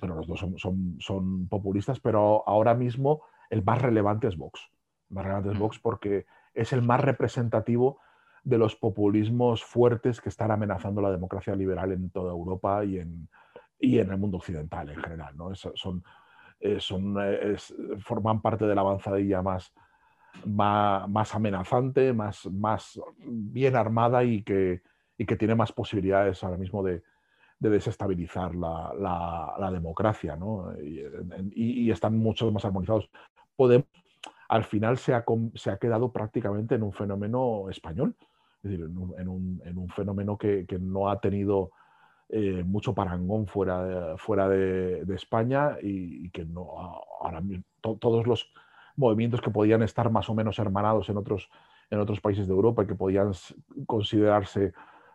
Pero 0.00 0.14
los 0.14 0.26
dos 0.26 0.40
son, 0.40 0.98
son, 0.98 1.48
populistas, 1.48 2.00
pero 2.00 2.44
ahora 2.46 2.74
mismo 2.74 3.22
el 3.50 3.64
más 3.64 3.82
relevante 3.82 4.28
es 4.28 4.36
Vox. 4.36 4.70
El 5.10 5.16
más 5.16 5.24
relevante 5.24 5.52
es 5.52 5.58
Vox 5.58 5.78
porque 5.78 6.26
es 6.54 6.72
el 6.72 6.82
más 6.82 7.00
representativo 7.00 7.98
de 8.44 8.58
los 8.58 8.76
populismos 8.76 9.64
fuertes 9.64 10.20
que 10.20 10.28
están 10.28 10.50
amenazando 10.50 11.00
la 11.00 11.10
democracia 11.10 11.54
liberal 11.54 11.92
en 11.92 12.10
toda 12.10 12.32
Europa 12.32 12.84
y 12.84 12.98
en, 12.98 13.28
y 13.78 13.98
en 13.98 14.10
el 14.10 14.18
mundo 14.18 14.38
occidental 14.38 14.88
en 14.88 15.00
general. 15.00 15.36
¿no? 15.36 15.54
son, 15.54 16.02
eh, 16.60 16.78
son, 16.80 17.16
eh, 17.20 17.56
forman 17.98 18.40
parte 18.40 18.66
de 18.66 18.74
la 18.74 18.80
avanzadilla 18.80 19.42
más, 19.42 19.72
más, 20.46 21.34
amenazante, 21.34 22.12
más, 22.12 22.46
más 22.46 23.00
bien 23.18 23.76
armada 23.76 24.24
y 24.24 24.42
que, 24.42 24.82
que 25.16 25.36
tiene 25.36 25.54
más 25.54 25.72
posibilidades 25.72 26.42
ahora 26.42 26.56
mismo 26.56 26.82
de, 26.82 27.02
desestabilizar 27.70 28.54
la, 28.54 29.70
democracia, 29.72 30.38
y, 31.54 31.90
están 31.90 32.18
mucho 32.18 32.50
más 32.50 32.64
armonizados. 32.64 33.08
Podemos, 33.56 33.86
al 34.48 34.64
final 34.64 34.98
se 34.98 35.14
ha, 35.14 35.24
se 35.54 35.70
ha, 35.70 35.76
quedado 35.76 36.12
prácticamente 36.12 36.74
en 36.74 36.82
un 36.82 36.92
fenómeno 36.92 37.68
español, 37.70 38.14
es 38.62 38.70
decir, 38.70 38.84
en 38.84 39.28
un, 39.28 39.88
fenómeno 39.94 40.36
que, 40.36 40.66
no 40.80 41.08
ha 41.08 41.20
tenido 41.20 41.70
eh, 42.28 42.62
mucho 42.64 42.94
parangón 42.94 43.46
fuera 43.46 43.84
de, 43.84 44.18
fuera 44.18 44.48
de, 44.48 45.14
España 45.14 45.76
y, 45.82 46.30
que 46.30 46.44
no, 46.44 46.68
ahora 47.20 47.42
todos 47.80 48.26
los 48.26 48.52
movimientos 48.96 49.40
que 49.40 49.50
podían 49.50 49.82
estar 49.82 50.10
más 50.10 50.28
o 50.28 50.34
menos 50.34 50.58
hermanados 50.58 51.08
en 51.08 51.16
otros, 51.16 51.50
en 51.90 52.00
otros 52.00 52.20
países 52.20 52.46
de 52.46 52.52
Europa 52.52 52.82
y 52.82 52.86
que 52.86 52.94
podían 52.94 53.32
considerarse 53.86 54.72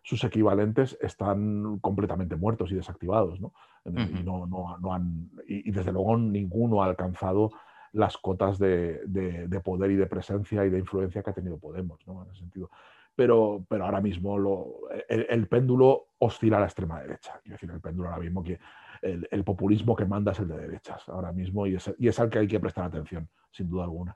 sus 0.07 0.23
equivalentes 0.23 0.97
están 1.01 1.79
completamente 1.79 2.37
muertos 2.37 2.71
y 2.71 2.75
desactivados. 2.75 3.41
¿no? 3.41 3.51
y, 3.83 4.23
no, 4.23 4.47
no, 4.47 4.93
han, 4.93 5.29
y, 5.45 5.69
desde 5.69 5.91
luego 5.91 6.15
ninguno 6.15 6.81
ha 6.81 6.85
alcanzado 6.85 7.51
las 7.91 8.17
cotas 8.17 8.57
de, 8.57 9.01
de, 9.05 9.59
poder 9.59 9.91
y 9.91 9.97
de 9.97 10.05
presencia 10.05 10.65
y 10.65 10.69
de 10.69 10.79
influencia 10.79 11.21
que 11.21 11.29
ha 11.29 11.33
tenido 11.33 11.57
Podemos, 11.57 11.99
¿no? 12.07 12.23
en 12.23 12.29
ese 12.29 12.39
sentido. 12.39 12.69
Pero, 13.15 13.65
pero 13.67 13.83
ahora 13.83 13.99
mismo 13.99 14.37
lo, 14.37 14.89
el, 15.09 15.27
el, 15.29 15.47
péndulo 15.49 16.07
oscila 16.19 16.55
a 16.55 16.59
la 16.61 16.67
extrema 16.67 17.01
derecha. 17.01 17.41
Quiero 17.43 17.55
decir, 17.55 17.69
el 17.69 17.81
péndulo 17.81 18.07
ahora 18.07 18.21
mismo 18.21 18.41
que 18.41 18.57
el, 19.01 19.43
populismo 19.43 19.93
que 19.93 20.05
manda 20.05 20.31
es 20.31 20.39
el 20.39 20.47
de 20.47 20.57
derechas 20.57 21.09
ahora 21.09 21.33
mismo 21.33 21.67
y 21.67 21.75
es, 21.75 21.93
y 21.99 22.07
es 22.07 22.17
al 22.17 22.29
que 22.29 22.39
hay 22.39 22.47
que 22.47 22.61
prestar 22.61 22.85
atención, 22.85 23.27
sin 23.51 23.69
duda 23.69 23.83
alguna. 23.83 24.15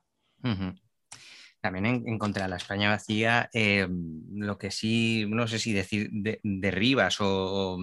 También 1.61 2.03
en, 2.07 2.17
contra 2.17 2.43
de 2.43 2.49
la 2.49 2.55
España 2.57 2.89
vacía, 2.89 3.49
eh, 3.53 3.87
lo 4.33 4.57
que 4.57 4.71
sí, 4.71 5.25
no 5.29 5.47
sé 5.47 5.59
si 5.59 5.73
decir 5.73 6.09
derribas 6.43 7.17
o, 7.19 7.77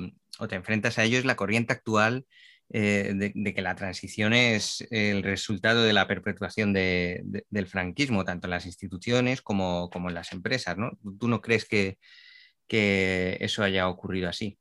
te 0.48 0.56
enfrentas 0.56 0.98
a 0.98 1.04
ello 1.04 1.18
es 1.18 1.24
la 1.24 1.36
corriente 1.36 1.72
actual 1.72 2.26
eh, 2.70 3.12
de, 3.34 3.54
que 3.54 3.62
la 3.62 3.74
transición 3.76 4.32
es 4.32 4.86
el 4.90 5.22
resultado 5.22 5.82
de 5.82 5.92
la 5.92 6.06
perpetuación 6.06 6.72
del 6.72 7.66
franquismo, 7.66 8.24
tanto 8.24 8.46
en 8.46 8.50
las 8.50 8.66
instituciones 8.66 9.42
como, 9.42 9.90
en 9.94 10.14
las 10.14 10.32
empresas. 10.32 10.76
¿no? 10.76 10.92
¿Tú 11.18 11.28
no 11.28 11.40
crees 11.40 11.64
que, 11.64 11.98
que 12.66 13.38
eso 13.40 13.62
haya 13.62 13.88
ocurrido 13.88 14.28
así? 14.28 14.58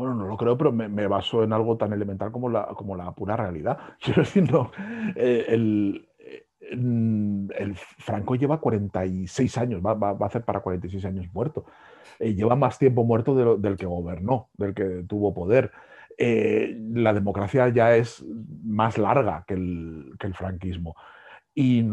Bueno, 0.00 0.14
no 0.14 0.26
lo 0.26 0.36
creo, 0.36 0.56
pero 0.56 0.72
me, 0.72 1.06
baso 1.06 1.44
en 1.44 1.52
algo 1.52 1.76
tan 1.76 1.92
elemental 1.92 2.32
como 2.32 2.48
la, 2.48 2.68
como 2.68 2.96
la 2.96 3.12
pura 3.12 3.36
realidad. 3.36 3.78
Quiero 4.00 4.22
decir, 4.22 4.50
no, 4.50 4.72
eh, 5.14 5.44
el, 5.48 6.08
el, 6.70 7.74
Franco 7.76 8.36
lleva 8.36 8.60
46 8.60 9.58
años, 9.58 9.82
va, 9.84 9.92
a 9.92 10.26
hacer 10.26 10.42
para 10.42 10.60
46 10.60 11.04
años 11.04 11.26
muerto. 11.32 11.64
Eh, 12.18 12.34
lleva 12.34 12.54
más 12.56 12.78
tiempo 12.78 13.04
muerto 13.04 13.58
del 13.58 13.76
que 13.76 13.86
gobernó, 13.86 14.48
del 14.56 14.74
que 14.74 15.04
tuvo 15.08 15.34
poder. 15.34 15.72
Eh, 16.16 16.76
la 16.92 17.14
democracia 17.14 17.68
ya 17.70 17.96
es 17.96 18.22
más 18.62 18.98
larga 18.98 19.44
que 19.46 19.54
el, 19.54 20.34
franquismo. 20.34 20.94
Y, 21.54 21.84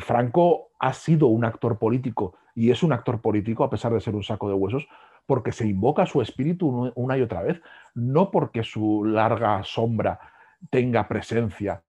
Franco 0.00 0.70
ha 0.78 0.92
sido 0.92 1.28
un 1.28 1.44
actor 1.44 1.78
político 1.78 2.36
y 2.54 2.70
es 2.70 2.82
un 2.82 2.92
actor 2.92 3.20
político 3.20 3.64
a 3.64 3.70
pesar 3.70 3.92
de 3.92 4.00
ser 4.00 4.14
un 4.14 4.22
saco 4.22 4.46
de 4.46 4.54
huesos 4.54 4.86
porque 5.26 5.52
se 5.52 5.66
invoca 5.66 6.04
su 6.04 6.20
espíritu 6.20 6.92
una 6.94 7.16
y 7.16 7.22
otra 7.22 7.42
vez, 7.42 7.60
no 7.94 8.30
porque 8.30 8.62
su 8.62 9.04
larga 9.04 9.62
sombra 9.64 10.20
tenga 10.70 11.08
presencia. 11.08 11.82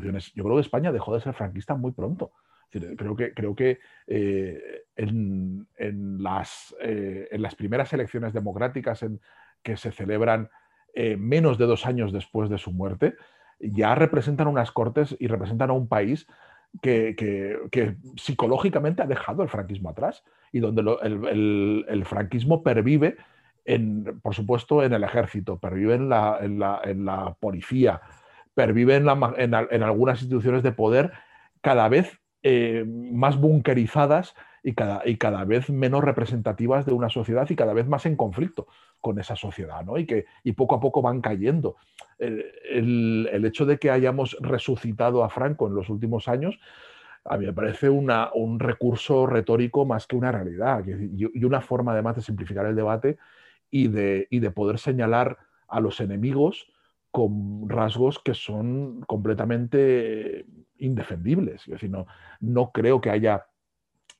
Yo 0.00 0.44
creo 0.44 0.56
que 0.56 0.60
España 0.60 0.92
dejó 0.92 1.14
de 1.14 1.20
ser 1.20 1.34
franquista 1.34 1.74
muy 1.74 1.92
pronto. 1.92 2.32
Creo 2.70 3.14
que, 3.14 3.32
creo 3.34 3.54
que 3.54 3.78
eh, 4.08 4.82
en, 4.96 5.66
las, 6.22 6.74
eh, 6.80 7.28
en, 7.30 7.42
las, 7.42 7.54
primeras 7.54 7.92
elecciones 7.92 8.32
democráticas 8.32 9.04
en, 9.04 9.20
que 9.62 9.76
se 9.76 9.92
celebran 9.92 10.50
eh, 10.94 11.16
menos 11.16 11.56
de 11.58 11.66
dos 11.66 11.86
años 11.86 12.12
después 12.12 12.50
de 12.50 12.58
su 12.58 12.72
muerte, 12.72 13.14
ya 13.60 13.94
representan 13.94 14.48
unas 14.48 14.72
cortes 14.72 15.16
y 15.20 15.28
representan 15.28 15.70
a 15.70 15.74
un 15.74 15.88
país 15.88 16.26
que, 16.82 17.96
psicológicamente 18.16 19.02
ha 19.02 19.06
dejado 19.06 19.42
el 19.42 19.48
franquismo 19.48 19.90
atrás 19.90 20.24
y 20.52 20.60
donde 20.60 20.82
el, 21.02 22.04
franquismo 22.04 22.62
pervive, 22.62 23.16
en, 23.64 24.20
por 24.20 24.34
supuesto, 24.34 24.82
en 24.82 24.92
el 24.92 25.04
ejército, 25.04 25.58
pervive 25.58 25.94
en 25.94 26.08
la, 26.08 26.38
en 26.40 27.04
la, 27.04 27.36
policía, 27.40 28.00
pervive 28.54 28.96
en, 28.96 29.08
en, 29.08 29.82
algunas 29.82 30.20
instituciones 30.20 30.62
de 30.62 30.72
poder 30.72 31.12
cada 31.60 31.88
vez 31.88 32.20
eh, 32.42 32.84
más 32.86 33.38
bunkerizadas 33.38 34.34
y 34.62 34.74
cada, 34.74 35.02
y 35.04 35.16
cada 35.16 35.44
vez 35.44 35.70
menos 35.70 36.02
representativas 36.02 36.86
de 36.86 36.92
una 36.92 37.10
sociedad 37.10 37.48
y 37.50 37.56
cada 37.56 37.74
vez 37.74 37.86
más 37.86 38.06
en 38.06 38.16
conflicto 38.16 38.66
con 39.00 39.18
esa 39.18 39.36
sociedad, 39.36 39.84
¿no? 39.84 39.98
Y 39.98 40.06
que 40.06 40.24
y 40.42 40.52
poco 40.52 40.74
a 40.76 40.80
poco 40.80 41.02
van 41.02 41.20
cayendo. 41.20 41.76
El, 42.18 43.28
el, 43.30 43.44
hecho 43.44 43.66
de 43.66 43.78
que 43.78 43.90
hayamos 43.90 44.36
resucitado 44.40 45.24
a 45.24 45.28
Franco 45.28 45.66
en 45.66 45.74
los 45.74 45.90
últimos 45.90 46.28
años, 46.28 46.58
a 47.24 47.36
mí 47.36 47.46
me 47.46 47.52
parece 47.52 47.88
una, 47.88 48.30
un 48.34 48.60
recurso 48.60 49.26
retórico 49.26 49.84
más 49.84 50.06
que 50.06 50.16
una 50.16 50.32
realidad 50.32 50.84
y, 50.86 51.44
una 51.44 51.60
forma 51.60 51.92
además 51.92 52.16
de 52.16 52.22
simplificar 52.22 52.66
el 52.66 52.76
debate 52.76 53.18
y 53.70 53.88
de, 53.88 54.28
y 54.30 54.38
de 54.40 54.50
poder 54.50 54.78
señalar 54.78 55.38
a 55.68 55.80
los 55.80 56.00
enemigos 56.00 56.68
con 57.14 57.68
rasgos 57.68 58.18
que 58.18 58.34
son 58.34 59.02
completamente 59.06 60.46
indefendibles. 60.78 61.62
Es 61.62 61.74
decir, 61.74 61.88
no, 61.88 62.08
no 62.40 62.72
creo 62.72 63.00
que 63.00 63.10
haya 63.10 63.46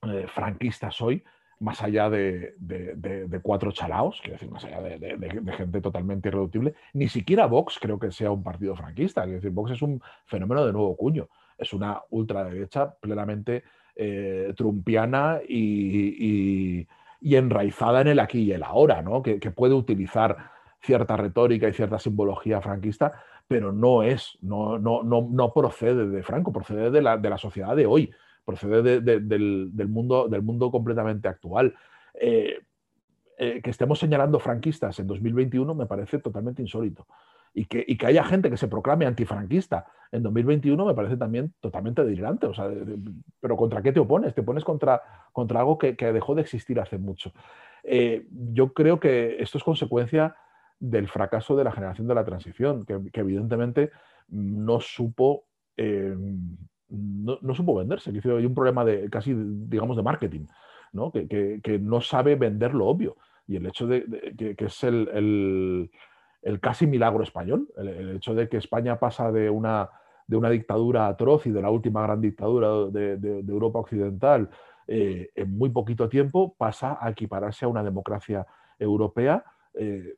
eh, 0.07 0.27
franquistas 0.33 1.01
hoy, 1.01 1.25
más 1.59 1.83
allá 1.83 2.09
de, 2.09 2.55
cuatro 3.43 3.73
chalaos, 3.73 4.21
quiero 4.21 4.35
decir, 4.35 4.49
más 4.49 4.65
allá 4.65 4.81
de, 4.81 5.55
gente 5.57 5.81
totalmente 5.81 6.29
irreductible, 6.29 6.75
ni 6.93 7.09
siquiera 7.09 7.47
Vox 7.47 7.81
creo 7.81 7.99
que 7.99 8.13
sea 8.13 8.31
un 8.31 8.45
partido 8.45 8.77
franquista. 8.77 9.25
Es 9.25 9.33
decir, 9.33 9.51
Vox 9.51 9.73
es 9.73 9.83
un 9.83 10.01
fenómeno 10.27 10.65
de 10.65 10.73
nuevo 10.73 10.97
cuño. 10.97 11.29
Es 11.59 11.73
una 11.73 12.01
ultraderecha 12.11 12.95
plenamente 12.95 13.65
eh, 13.97 14.55
trumpiana 14.57 15.41
y, 15.49 16.87
enraizada 17.21 18.03
en 18.03 18.07
el 18.07 18.21
aquí 18.21 18.43
y 18.43 18.53
el 18.53 18.63
ahora, 18.63 19.03
¿no? 19.03 19.21
que, 19.21 19.41
puede 19.51 19.75
utilizar 19.75 20.54
cierta 20.85 21.17
retórica 21.17 21.69
y 21.69 21.73
cierta 21.73 21.99
simbología 21.99 22.61
franquista, 22.61 23.13
pero 23.49 23.73
no 23.73 24.03
es, 24.03 24.39
no, 24.43 24.79
no, 24.79 25.03
no, 25.03 25.53
procede 25.53 26.09
de 26.09 26.23
Franco, 26.23 26.53
procede 26.53 26.91
de 26.91 27.03
la, 27.03 27.17
de 27.19 27.31
la 27.31 27.39
sociedad 27.39 27.75
de 27.75 27.87
hoy 27.87 28.13
procede 28.45 29.01
del, 29.01 29.89
mundo, 29.89 30.29
del 30.29 30.43
mundo 30.43 30.71
completamente 30.71 31.29
actual. 31.29 31.75
Eh, 32.15 32.61
eh, 33.37 33.61
que 33.63 33.71
estemos 33.71 33.99
señalando 33.99 34.39
franquistas 34.39 35.01
en 35.01 35.09
2021 35.09 35.75
me 35.75 35.87
parece 35.87 36.19
totalmente 36.19 36.63
insólito. 36.63 37.07
Y 37.53 37.67
que, 37.67 37.85
que, 37.85 38.07
haya 38.07 38.25
gente 38.25 38.51
que 38.51 38.57
se 38.57 38.69
proclame 38.69 39.07
antifranquista 39.07 39.87
en 40.13 40.23
2021 40.23 40.85
me 40.85 40.95
parece 40.95 41.17
también 41.17 41.53
totalmente 41.61 42.05
delirante. 42.05 42.47
O 42.47 42.55
sea, 42.55 42.69
pero 43.41 43.57
¿contra 43.57 43.83
qué 43.83 43.93
te 43.93 44.01
opones? 44.01 44.35
Te 44.35 44.43
opones 44.43 44.65
contra, 44.65 45.03
contra 45.33 45.61
algo 45.61 45.79
que, 45.79 45.95
dejó 45.95 46.35
de 46.35 46.43
existir 46.43 46.79
hace 46.79 46.99
mucho. 46.99 47.33
Eh, 47.83 48.27
yo 48.31 48.73
creo 48.73 49.01
que 49.01 49.37
esto 49.41 49.59
es 49.59 49.65
consecuencia 49.65 50.37
del 50.79 51.09
fracaso 51.09 51.57
de 51.57 51.65
la 51.65 51.73
generación 51.73 52.07
de 52.07 52.15
la 52.15 52.25
transición, 52.25 52.85
que, 52.85 53.21
evidentemente 53.21 53.91
no 54.29 54.81
supo 54.81 55.45
no, 56.89 57.55
supo 57.55 57.75
venderse. 57.75 58.11
Hay 58.11 58.47
un 58.47 58.55
problema 58.55 58.85
de 58.85 59.09
casi, 59.11 59.35
digamos, 59.35 59.97
de 59.97 60.03
marketing, 60.03 60.47
¿no? 60.93 61.11
Que, 61.11 61.79
no 61.81 62.01
sabe 62.01 62.37
vender 62.37 62.75
lo 62.75 62.87
obvio. 62.87 63.17
Y 63.47 63.57
el 63.57 63.67
hecho 63.67 63.87
de, 63.87 64.05
que, 64.37 64.65
es 64.65 64.85
el, 64.85 65.91
casi 66.61 66.87
milagro 66.87 67.23
español, 67.23 67.69
el, 67.77 68.17
hecho 68.17 68.35
de 68.35 68.49
que 68.49 68.59
España 68.59 68.99
pasa 68.99 69.33
de 69.33 69.51
una, 69.51 69.91
de 70.27 70.37
una 70.37 70.51
dictadura 70.51 71.07
atroz 71.09 71.47
y 71.47 71.51
de 71.51 71.63
la 71.63 71.71
última 71.71 72.03
gran 72.03 72.21
dictadura 72.21 72.87
de, 72.91 73.45
Europa 73.49 73.81
Occidental 73.81 74.49
eh, 74.87 75.31
en 75.35 75.57
muy 75.57 75.71
poquito 75.71 76.09
tiempo, 76.09 76.55
pasa 76.57 76.99
a 77.01 77.11
equipararse 77.11 77.65
a 77.65 77.69
una 77.69 77.83
democracia 77.83 78.47
europea. 78.79 79.45
Eh, 79.75 80.15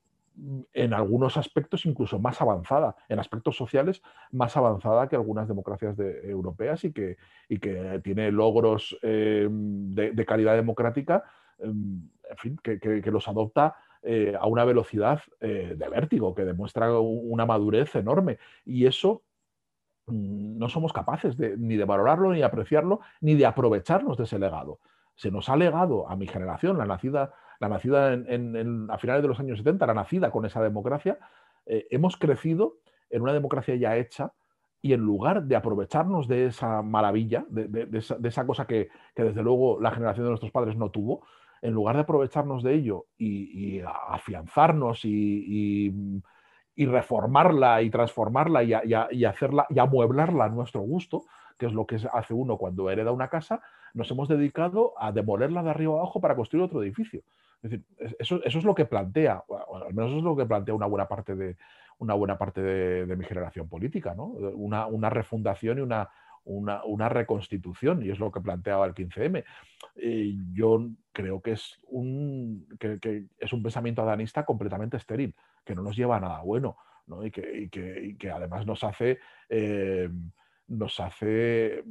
en 0.72 0.92
algunos 0.92 1.37
aspectos 1.37 1.87
incluso 1.87 2.18
más 2.18 2.40
avanzada, 2.40 2.96
en 3.09 3.18
aspectos 3.18 3.57
sociales 3.57 4.03
más 4.31 4.57
avanzada 4.57 5.09
que 5.09 5.16
algunas 5.16 5.49
democracias 5.49 5.99
europeas 5.99 6.85
y 6.85 6.92
que, 6.92 7.16
y 7.49 7.59
que 7.59 8.01
tiene 8.05 8.31
logros 8.31 8.99
eh, 9.03 9.49
de, 9.51 10.27
calidad 10.27 10.55
democrática, 10.55 11.25
em, 11.59 12.09
en 12.31 12.37
fin, 12.37 12.59
que, 12.62 13.11
los 13.11 13.29
adopta 13.29 13.77
eh, 14.03 14.35
a 14.38 14.46
una 14.46 14.64
velocidad 14.64 15.22
eh, 15.40 15.75
de 15.77 15.88
vértigo, 15.88 16.35
que 16.35 16.44
demuestra 16.44 16.99
una 17.01 17.46
madurez 17.46 17.94
enorme. 17.94 18.38
Y 18.64 18.87
eso 18.87 19.22
mm, 20.07 20.59
no 20.59 20.68
somos 20.68 20.92
capaces 20.92 21.38
ni 21.38 21.77
de 21.77 21.85
valorarlo, 21.85 22.33
ni 22.33 22.38
de 22.38 22.44
apreciarlo, 22.44 23.01
ni 23.20 23.35
de 23.35 23.46
aprovecharnos 23.46 24.18
de 24.18 24.25
ese 24.25 24.38
legado. 24.38 24.81
Se 25.14 25.31
nos 25.31 25.49
ha 25.49 25.57
legado 25.57 26.09
a 26.11 26.16
mi 26.16 26.27
generación, 26.27 26.77
la 26.77 26.85
nacida 26.85 27.33
la 27.61 27.69
nacida 27.69 28.12
en, 28.12 28.88
a 28.90 28.99
finales 28.99 29.23
de 29.23 29.29
los 29.29 29.40
años 29.40 29.59
70, 29.59 29.87
la 29.87 29.95
nacida 29.95 30.31
con 30.31 30.45
esa 30.45 30.62
democracia, 30.62 31.19
eh, 31.66 31.87
hemos 31.90 32.16
crecido 32.16 32.79
en 33.11 33.23
una 33.23 33.33
democracia 33.33 33.75
ya 33.77 33.97
hecha 33.97 34.33
y 34.83 34.92
en 34.92 35.01
lugar 35.01 35.42
de 35.45 35.57
aprovecharnos 35.57 36.29
de 36.29 36.47
esa 36.47 36.83
maravilla, 36.83 37.45
de, 37.49 37.88
esa, 38.25 38.47
cosa 38.47 38.66
que, 38.66 38.88
desde 39.16 39.42
luego 39.42 39.81
la 39.81 39.90
generación 39.90 40.27
de 40.27 40.31
nuestros 40.31 40.53
padres 40.53 40.77
no 40.77 40.90
tuvo, 40.90 41.27
en 41.62 41.73
lugar 41.73 41.97
de 41.97 42.03
aprovecharnos 42.03 42.62
de 42.62 42.75
ello 42.75 43.07
y, 43.19 43.81
afianzarnos 43.81 45.05
y, 45.05 46.23
reformarla 46.77 47.83
y 47.83 47.90
transformarla 47.90 48.62
y, 48.62 49.25
hacerla 49.25 49.66
y 49.71 49.79
amueblarla 49.79 50.45
a 50.45 50.51
nuestro 50.51 50.83
gusto, 50.83 51.25
que 51.59 51.66
es 51.66 51.73
lo 51.73 51.87
que 51.87 51.99
hace 52.12 52.35
uno 52.35 52.57
cuando 52.57 52.90
hereda 52.90 53.11
una 53.11 53.29
casa, 53.29 53.61
nos 53.94 54.11
hemos 54.11 54.29
dedicado 54.29 54.94
a 54.99 55.12
demolerla 55.12 55.62
de 55.62 55.70
arriba 55.70 55.94
abajo 55.94 56.20
para 56.20 56.37
construir 56.37 56.64
otro 56.64 56.83
edificio. 56.83 57.22
Eso, 58.18 58.40
es 58.44 58.64
lo 58.64 58.75
que 58.75 58.85
plantea, 58.85 59.42
al 59.49 59.94
menos 59.94 60.11
eso 60.11 60.18
es 60.18 60.25
lo 60.25 60.37
que 60.37 60.46
plantea 60.46 60.75
una 60.75 60.87
buena 60.87 61.09
parte 61.09 61.35
de, 61.35 61.57
una 61.99 62.14
buena 62.14 62.38
parte 62.38 62.62
de, 62.62 63.16
mi 63.16 63.25
generación 63.25 63.68
política, 63.68 64.14
¿no? 64.14 64.27
Una, 64.27 65.11
refundación 65.11 65.79
y 65.79 65.81
una, 65.81 66.09
una, 66.44 67.09
reconstitución, 67.09 68.05
y 68.05 68.11
es 68.11 68.18
lo 68.18 68.31
que 68.31 68.40
planteaba 68.40 68.87
el 68.87 68.94
15M. 68.94 69.44
yo 70.53 70.88
creo 71.12 71.40
que 71.40 71.53
es, 71.53 71.81
un, 71.88 72.68
que, 72.79 73.27
es 73.38 73.53
un 73.53 73.62
pensamiento 73.62 74.03
adanista 74.03 74.44
completamente 74.44 74.96
estéril, 74.99 75.35
que 75.64 75.75
no 75.75 75.83
nos 75.83 75.96
lleva 75.96 76.18
a 76.18 76.20
nada 76.20 76.42
bueno, 76.42 76.77
¿no? 77.07 77.25
y, 77.25 77.31
que, 77.31 78.16
que, 78.18 78.31
además 78.31 78.66
nos 78.66 78.85
hace, 78.85 79.18
eh, 79.49 80.09
nos 80.68 81.01
hace 81.01 81.83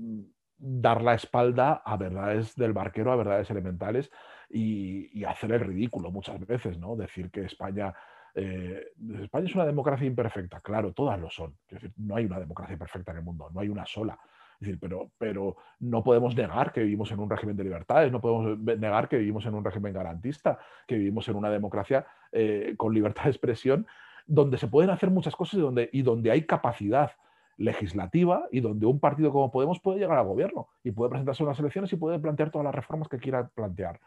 dar 0.68 1.04
la 1.04 1.14
espalda 1.14 1.84
a 1.86 1.96
verdades 1.96 2.56
del 2.56 2.74
barquero, 2.74 3.12
a 3.12 3.16
verdades 3.16 3.50
elementales 3.52 4.12
y, 4.50 5.24
hacer 5.24 5.52
el 5.52 5.60
ridículo 5.60 6.12
muchas 6.12 6.40
veces, 6.46 6.80
¿no? 6.80 6.96
Decir 6.96 7.30
que 7.30 7.42
España, 7.42 7.94
eh, 8.34 8.88
España 9.22 9.46
es 9.46 9.56
una 9.56 9.66
democracia 9.66 10.08
imperfecta, 10.08 10.62
claro, 10.62 10.92
todas 10.92 11.20
lo 11.20 11.30
son. 11.30 11.56
no 11.98 12.16
hay 12.16 12.26
una 12.26 12.40
democracia 12.40 12.78
perfecta 12.78 13.12
en 13.12 13.20
el 13.20 13.24
mundo, 13.24 13.50
no 13.54 13.60
hay 13.60 13.70
una 13.70 13.86
sola. 13.86 14.18
decir, 14.60 14.80
pero, 14.80 15.12
pero 15.20 15.56
no 15.80 16.04
podemos 16.04 16.36
negar 16.36 16.72
que 16.74 16.82
vivimos 16.82 17.12
en 17.12 17.20
un 17.20 17.30
régimen 17.30 17.56
de 17.56 17.64
libertades, 17.64 18.12
no 18.12 18.20
podemos 18.20 18.58
negar 18.58 19.08
que 19.08 19.18
vivimos 19.18 19.46
en 19.46 19.54
un 19.54 19.64
régimen 19.64 19.94
garantista, 19.94 20.58
que 20.88 20.96
vivimos 20.96 21.28
en 21.28 21.36
una 21.36 21.52
democracia 21.52 22.08
eh, 22.32 22.74
con 22.76 22.94
libertad 22.94 23.26
de 23.26 23.30
expresión, 23.30 23.86
donde 24.26 24.58
se 24.58 24.68
pueden 24.68 24.90
hacer 24.90 25.12
muchas 25.12 25.36
cosas 25.36 25.60
y 25.60 26.00
y 26.00 26.02
donde 26.02 26.32
hay 26.32 26.44
capacidad 26.48 27.12
legislativa 27.58 28.48
y 28.52 28.60
donde 28.60 28.86
un 28.86 29.00
partido 29.00 29.32
como 29.32 29.52
Podemos 29.52 29.80
puede 29.80 30.00
llegar 30.00 30.18
al 30.18 30.28
gobierno 30.28 30.68
y 30.84 30.92
puede 30.92 31.10
presentarse 31.10 31.44
a 31.44 31.46
unas 31.46 31.60
elecciones 31.60 31.92
y 31.94 31.96
puede 31.96 32.20
plantear 32.20 32.52
todas 32.52 32.66
las 32.66 32.76
reformas 32.76 33.08
que 33.08 33.18
quiera 33.18 33.48
plantear. 33.48 34.00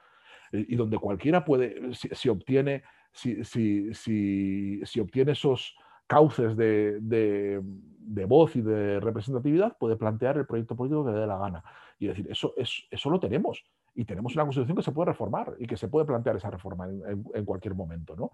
Y 0.52 0.76
donde 0.76 0.98
cualquiera 0.98 1.44
puede, 1.44 1.94
si, 1.94 2.28
obtiene, 2.28 2.82
si, 3.12 3.44
si, 3.44 5.00
obtiene 5.00 5.32
esos 5.32 5.76
cauces 6.06 6.56
de, 6.56 6.98
de, 7.00 8.24
voz 8.24 8.56
y 8.56 8.62
de 8.62 8.98
representatividad, 9.00 9.76
puede 9.76 9.96
plantear 9.96 10.38
el 10.38 10.46
proyecto 10.46 10.74
político 10.74 11.04
que 11.04 11.12
le 11.12 11.18
dé 11.18 11.26
la 11.26 11.36
gana. 11.36 11.62
Y 11.98 12.06
decir, 12.06 12.26
eso, 12.30 12.54
es, 12.56 12.84
eso 12.90 13.10
lo 13.10 13.20
tenemos. 13.20 13.62
Y 13.94 14.04
tenemos 14.04 14.34
una 14.34 14.44
constitución 14.44 14.76
que 14.76 14.82
se 14.82 14.92
puede 14.92 15.10
reformar 15.10 15.54
y 15.58 15.66
que 15.66 15.76
se 15.76 15.88
puede 15.88 16.06
plantear 16.06 16.36
esa 16.36 16.50
reforma 16.50 16.86
en, 16.86 17.24
en, 17.34 17.44
cualquier 17.44 17.74
momento. 17.74 18.16
¿no? 18.16 18.30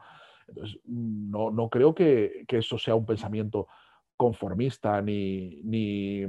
Entonces, 0.47 0.79
no, 0.85 1.51
no 1.51 1.69
creo 1.69 1.95
que, 1.95 2.45
que, 2.47 2.59
eso 2.59 2.79
sea 2.79 2.95
un 2.95 3.07
pensamiento 3.07 3.67
conformista 4.17 5.01
ni, 5.03 5.61
ni 5.65 6.27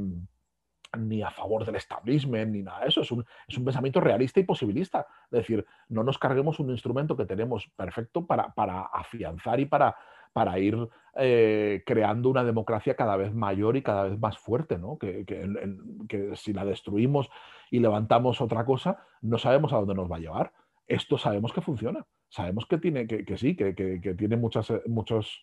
ni 0.97 1.21
a 1.21 1.29
favor 1.29 1.65
del 1.65 1.75
establishment, 1.75 2.51
ni 2.51 2.61
nada 2.61 2.81
de 2.81 2.87
eso. 2.87 3.01
Es 3.01 3.11
un, 3.11 3.25
es 3.47 3.57
un, 3.57 3.65
pensamiento 3.65 3.99
realista 3.99 4.39
y 4.39 4.43
posibilista. 4.43 5.07
Es 5.25 5.39
decir, 5.39 5.65
no 5.89 6.03
nos 6.03 6.17
carguemos 6.17 6.59
un 6.59 6.69
instrumento 6.69 7.15
que 7.17 7.25
tenemos 7.25 7.67
perfecto 7.75 8.25
para, 8.25 8.53
para 8.53 8.83
afianzar 8.83 9.59
y 9.59 9.65
para, 9.65 9.95
para 10.33 10.59
ir 10.59 10.89
eh, 11.15 11.83
creando 11.85 12.29
una 12.29 12.43
democracia 12.43 12.95
cada 12.95 13.15
vez 13.15 13.33
mayor 13.33 13.77
y 13.77 13.81
cada 13.81 14.03
vez 14.03 14.19
más 14.19 14.37
fuerte, 14.37 14.77
¿no? 14.77 14.97
que, 14.97 15.25
que, 15.25 16.35
si 16.35 16.53
la 16.53 16.65
destruimos 16.65 17.29
y 17.71 17.79
levantamos 17.79 18.41
otra 18.41 18.65
cosa, 18.65 18.99
no 19.21 19.37
sabemos 19.37 19.73
a 19.73 19.77
dónde 19.77 19.95
nos 19.95 20.11
va 20.11 20.17
a 20.17 20.19
llevar. 20.19 20.53
Esto 20.87 21.17
sabemos 21.17 21.51
que 21.53 21.61
funciona. 21.61 22.05
Sabemos 22.29 22.65
que 22.65 22.77
tiene, 22.77 23.07
que, 23.07 23.37
sí, 23.37 23.55
que, 23.55 24.15
tiene 24.17 24.35
muchas, 24.35 24.73
muchos, 24.87 25.41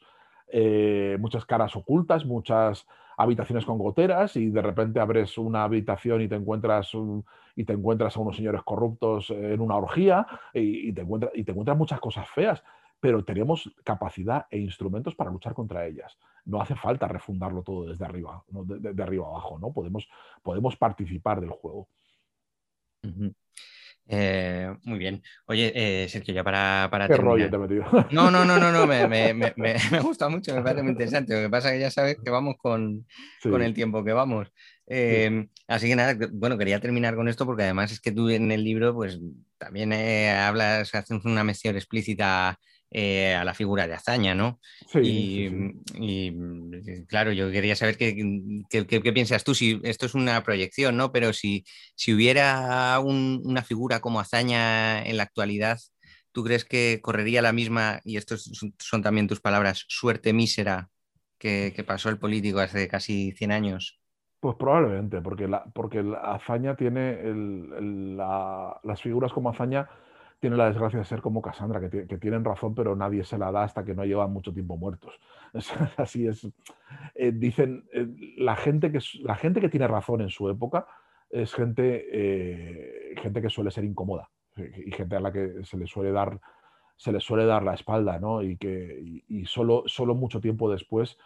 eh, 0.54 1.16
muchas 1.18 1.46
caras 1.46 1.74
ocultas, 1.74 2.26
muchas 2.26 2.86
habitaciones 3.16 3.64
con 3.64 3.78
goteras 3.78 4.36
y 4.36 4.50
de 4.50 4.60
repente 4.60 5.00
abres 5.00 5.38
una 5.38 5.64
habitación 5.64 6.20
y 6.20 6.28
te 6.28 6.34
encuentras, 6.34 6.92
y 7.56 7.64
te 7.64 7.72
encuentras 7.72 8.16
a 8.16 8.20
unos 8.20 8.36
señores 8.36 8.62
corruptos 8.62 9.30
en 9.30 9.60
una 9.62 9.76
orgía 9.76 10.26
y, 10.52 10.92
te 10.92 11.00
encuentras, 11.00 11.76
muchas 11.78 12.00
cosas 12.00 12.28
feas, 12.28 12.62
pero 13.00 13.24
tenemos 13.24 13.74
capacidad 13.82 14.46
e 14.50 14.58
instrumentos 14.58 15.14
para 15.14 15.30
luchar 15.30 15.54
contra 15.54 15.86
ellas. 15.86 16.18
No 16.44 16.60
hace 16.60 16.74
falta 16.74 17.08
refundarlo 17.08 17.62
todo 17.62 17.86
desde 17.86 18.04
arriba, 18.04 18.44
de, 18.48 19.02
arriba 19.02 19.26
abajo, 19.26 19.58
¿no? 19.58 19.72
Podemos, 19.72 20.06
podemos 20.42 20.76
participar 20.76 21.40
del 21.40 21.50
juego. 21.50 21.88
Eh, 24.14 24.70
muy 24.84 24.98
bien. 24.98 25.22
Oye, 25.46 25.72
eh, 25.74 26.06
Sergio, 26.08 26.34
ya 26.34 26.44
para, 26.44 26.86
para 26.90 27.06
¿Qué 27.08 27.14
terminar. 27.14 27.32
rollo 27.32 27.50
te 27.50 27.56
he 27.56 27.58
metido? 27.58 28.06
No, 28.10 28.30
no, 28.30 28.44
no, 28.44 28.58
no, 28.58 28.70
no, 28.70 28.86
me, 28.86 29.06
me, 29.08 29.32
me, 29.32 29.54
me, 29.56 29.74
me 29.90 30.00
gusta 30.00 30.28
mucho, 30.28 30.54
me 30.54 30.60
parece 30.60 30.82
muy 30.82 30.92
interesante. 30.92 31.34
Lo 31.34 31.40
que 31.40 31.48
pasa 31.50 31.68
es 31.68 31.74
que 31.76 31.80
ya 31.80 31.90
sabes 31.90 32.18
que 32.22 32.30
vamos 32.30 32.56
con, 32.58 33.06
Sí. 33.40 33.48
con 33.48 33.62
el 33.62 33.72
tiempo 33.72 34.04
que 34.04 34.12
vamos. 34.12 34.52
Eh, 34.86 35.46
así 35.66 35.88
que 35.88 35.96
nada, 35.96 36.14
bueno, 36.32 36.58
quería 36.58 36.78
terminar 36.78 37.14
con 37.14 37.26
esto 37.28 37.46
porque 37.46 37.62
además 37.62 37.90
es 37.90 38.00
que 38.00 38.12
tú 38.12 38.28
en 38.28 38.52
el 38.52 38.62
libro, 38.62 38.92
pues 38.94 39.18
también 39.56 39.92
eh, 39.94 40.30
hablas, 40.30 40.94
haces 40.94 41.24
una 41.24 41.42
mención 41.42 41.74
explícita 41.76 42.58
eh, 42.92 43.34
a 43.34 43.44
la 43.44 43.54
figura 43.54 43.86
de 43.86 43.94
Azaña, 43.94 44.34
¿no? 44.34 44.60
Sí, 44.88 44.98
y, 45.00 45.48
sí, 45.48 45.48
sí. 45.48 45.94
y, 46.00 47.06
claro, 47.06 47.32
yo 47.32 47.50
quería 47.50 47.76
saber 47.76 47.96
qué, 47.96 48.14
qué- 48.70 48.86
qué- 48.86 49.02
qué 49.02 49.12
piensas 49.12 49.44
tú, 49.44 49.54
si 49.54 49.80
esto 49.84 50.06
es 50.06 50.14
una 50.14 50.42
proyección, 50.42 50.96
¿no? 50.96 51.12
Pero 51.12 51.32
si, 51.32 51.64
si 51.94 52.12
hubiera 52.14 52.98
un- 53.00 53.40
una 53.44 53.62
figura 53.62 54.00
como 54.00 54.20
Azaña 54.20 55.02
en 55.04 55.16
la 55.16 55.22
actualidad, 55.24 55.78
¿tú 56.32 56.44
crees 56.44 56.64
que 56.64 57.00
correría 57.02 57.42
la 57.42 57.52
misma, 57.52 58.00
y 58.04 58.16
estos 58.16 58.44
son, 58.44 58.74
son 58.78 59.02
también 59.02 59.28
tus 59.28 59.40
palabras, 59.40 59.84
suerte 59.88 60.32
mísera 60.32 60.88
que, 61.38 61.72
que 61.74 61.84
pasó 61.84 62.08
el 62.08 62.18
político 62.18 62.60
hace 62.60 62.88
casi 62.88 63.32
100 63.32 63.52
años? 63.52 63.98
Pues 64.40 64.56
probablemente, 64.56 65.20
porque, 65.20 65.46
la, 65.46 65.64
porque 65.72 66.02
la 66.02 66.18
Azaña 66.34 66.74
tiene 66.76 67.12
el- 67.20 67.72
el- 67.78 68.16
la- 68.16 68.80
las 68.82 69.00
figuras 69.00 69.32
como 69.32 69.50
Azaña 69.50 69.88
tienen 70.42 70.58
la 70.58 70.66
desgracia 70.66 70.98
de 70.98 71.04
ser 71.04 71.20
como 71.20 71.40
Cassandra, 71.40 71.78
que, 71.80 71.88
ti- 71.88 72.06
que 72.08 72.18
tienen 72.18 72.44
razón, 72.44 72.74
pero 72.74 72.96
nadie 72.96 73.22
se 73.22 73.38
la 73.38 73.52
da 73.52 73.62
hasta 73.62 73.84
que 73.84 73.94
no 73.94 74.04
llevan 74.04 74.32
mucho 74.32 74.52
tiempo 74.52 74.76
muertos. 74.76 75.20
Así 75.96 76.26
es. 76.26 76.48
Eh, 77.14 77.30
dicen, 77.30 77.84
eh, 77.92 78.08
la, 78.38 78.56
gente 78.56 78.90
que, 78.90 78.98
la 79.20 79.36
gente 79.36 79.60
que 79.60 79.68
tiene 79.68 79.86
razón 79.86 80.20
en 80.20 80.30
su 80.30 80.48
época 80.50 80.88
es 81.30 81.54
gente, 81.54 82.08
eh, 82.10 83.14
gente 83.18 83.40
que 83.40 83.50
suele 83.50 83.70
ser 83.70 83.84
incómoda 83.84 84.30
y 84.56 84.90
gente 84.90 85.14
a 85.14 85.20
la 85.20 85.30
que 85.32 85.62
se 85.62 85.76
le 85.76 85.86
suele 85.86 86.10
dar, 86.10 86.40
se 86.96 87.12
le 87.12 87.20
suele 87.20 87.46
dar 87.46 87.62
la 87.62 87.74
espalda, 87.74 88.18
¿no? 88.18 88.42
Y 88.42 88.56
que 88.56 89.22
y, 89.28 89.46
solo, 89.46 89.84
solo 89.86 90.16
mucho 90.16 90.40
tiempo 90.40 90.68
después 90.68 91.18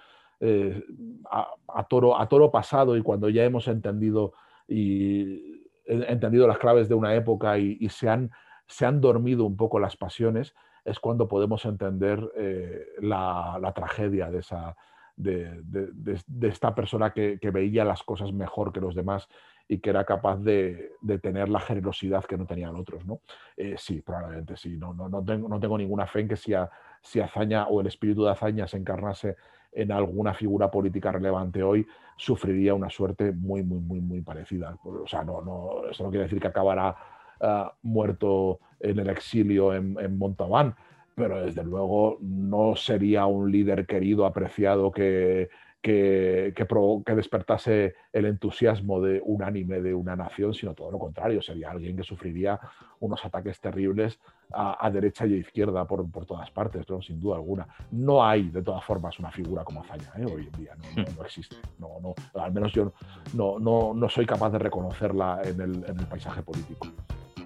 a, 1.30 1.84
toro, 1.88 2.20
a 2.20 2.28
toro 2.28 2.50
pasado 2.50 2.98
y 2.98 3.02
cuando 3.02 3.30
ya 3.30 3.44
hemos 3.44 3.66
entendido, 3.66 4.34
y, 4.68 5.62
entendido 5.86 6.46
las 6.46 6.58
claves 6.58 6.86
de 6.90 6.94
una 6.94 7.14
época 7.14 7.58
y 7.58 7.88
se, 7.88 8.10
han, 8.10 8.30
se 8.66 8.86
han 8.86 9.00
dormido 9.00 9.44
un 9.44 9.56
poco 9.56 9.78
las 9.78 9.96
pasiones, 9.96 10.54
es 10.84 11.00
cuando 11.00 11.28
podemos 11.28 11.64
entender 11.64 12.30
eh, 12.36 12.86
la, 13.00 13.58
la 13.60 13.72
tragedia 13.72 14.30
de, 14.30 14.38
esa, 14.38 14.76
de, 15.16 15.60
de- 15.62 16.48
esta 16.48 16.74
persona 16.74 17.12
que, 17.12 17.38
veía 17.52 17.84
las 17.84 18.02
cosas 18.02 18.32
mejor 18.32 18.72
que 18.72 18.80
los 18.80 18.94
demás 18.94 19.28
y 19.68 19.78
que 19.78 19.90
era 19.90 20.04
capaz 20.04 20.36
de, 20.36 20.92
de 21.00 21.18
tener 21.18 21.48
la 21.48 21.58
generosidad 21.58 22.24
que 22.24 22.36
no 22.36 22.46
tenían 22.46 22.76
otros. 22.76 23.04
¿no? 23.04 23.20
Eh, 23.56 23.74
sí, 23.78 24.00
probablemente 24.00 24.56
sí. 24.56 24.76
No, 24.76 24.94
no, 24.94 25.08
no, 25.08 25.24
tengo, 25.24 25.48
no 25.48 25.58
tengo 25.58 25.76
ninguna 25.76 26.06
fe 26.06 26.20
en 26.20 26.28
que 26.28 26.36
si, 26.36 26.54
a- 26.54 26.70
si 27.02 27.20
Azaña 27.20 27.66
o 27.66 27.80
el 27.80 27.88
espíritu 27.88 28.24
de 28.24 28.30
Azaña 28.30 28.66
se 28.68 28.76
encarnase 28.76 29.36
en 29.72 29.92
alguna 29.92 30.32
figura 30.34 30.70
política 30.70 31.12
relevante 31.12 31.62
hoy, 31.62 31.86
sufriría 32.16 32.74
una 32.74 32.88
suerte 32.88 33.32
muy, 33.32 33.62
muy, 33.62 33.78
muy, 33.80 34.00
muy 34.00 34.20
parecida. 34.22 34.78
O 34.84 35.06
sea, 35.06 35.22
no, 35.24 35.42
no, 35.42 35.88
eso 35.90 36.04
no 36.04 36.10
quiere 36.10 36.24
decir 36.24 36.40
que 36.40 36.46
acabará 36.46 36.96
ah, 37.40 37.72
muerto 37.82 38.60
en 38.80 38.98
el 38.98 39.08
exilio 39.08 39.74
en, 39.74 39.96
en 40.00 40.18
Montauban, 40.18 40.74
pero 41.14 41.44
desde 41.44 41.64
luego 41.64 42.18
no 42.20 42.76
sería 42.76 43.26
un 43.26 43.50
líder 43.50 43.86
querido, 43.86 44.26
apreciado, 44.26 44.90
que, 44.92 45.48
que, 45.80 46.52
que, 46.54 46.66
que 47.06 47.14
despertase 47.14 47.94
el 48.12 48.26
entusiasmo 48.26 49.00
de 49.00 49.22
unánime 49.24 49.80
de 49.80 49.94
una 49.94 50.14
nación, 50.16 50.52
sino 50.52 50.74
todo 50.74 50.90
lo 50.90 50.98
contrario, 50.98 51.40
sería 51.40 51.70
alguien 51.70 51.96
que 51.96 52.02
sufriría 52.02 52.58
unos 53.00 53.24
ataques 53.24 53.60
terribles 53.60 54.18
a, 54.52 54.84
a 54.84 54.90
derecha 54.90 55.26
y 55.26 55.34
a 55.34 55.36
izquierda 55.38 55.86
por, 55.86 56.10
por 56.10 56.26
todas 56.26 56.50
partes, 56.50 56.88
¿no? 56.90 57.00
sin 57.00 57.18
duda 57.20 57.36
alguna. 57.36 57.66
No 57.92 58.24
hay, 58.24 58.50
de 58.50 58.62
todas 58.62 58.84
formas, 58.84 59.18
una 59.18 59.30
figura 59.30 59.64
como 59.64 59.82
Azaña 59.82 60.10
¿eh? 60.18 60.24
hoy 60.26 60.48
en 60.52 60.60
día, 60.60 60.74
no, 60.76 61.02
no- 61.02 61.08
no 61.18 61.24
existe. 61.24 61.56
No, 61.78 61.88
no, 62.02 62.14
al 62.42 62.52
menos 62.52 62.72
yo 62.72 62.92
no, 63.34 63.58
no, 63.58 63.94
no 63.94 64.08
soy 64.08 64.26
capaz 64.26 64.50
de 64.50 64.58
reconocerla 64.58 65.40
en 65.44 65.60
el, 65.60 65.84
en 65.84 65.98
el 65.98 66.06
paisaje 66.06 66.42
político. 66.42 66.88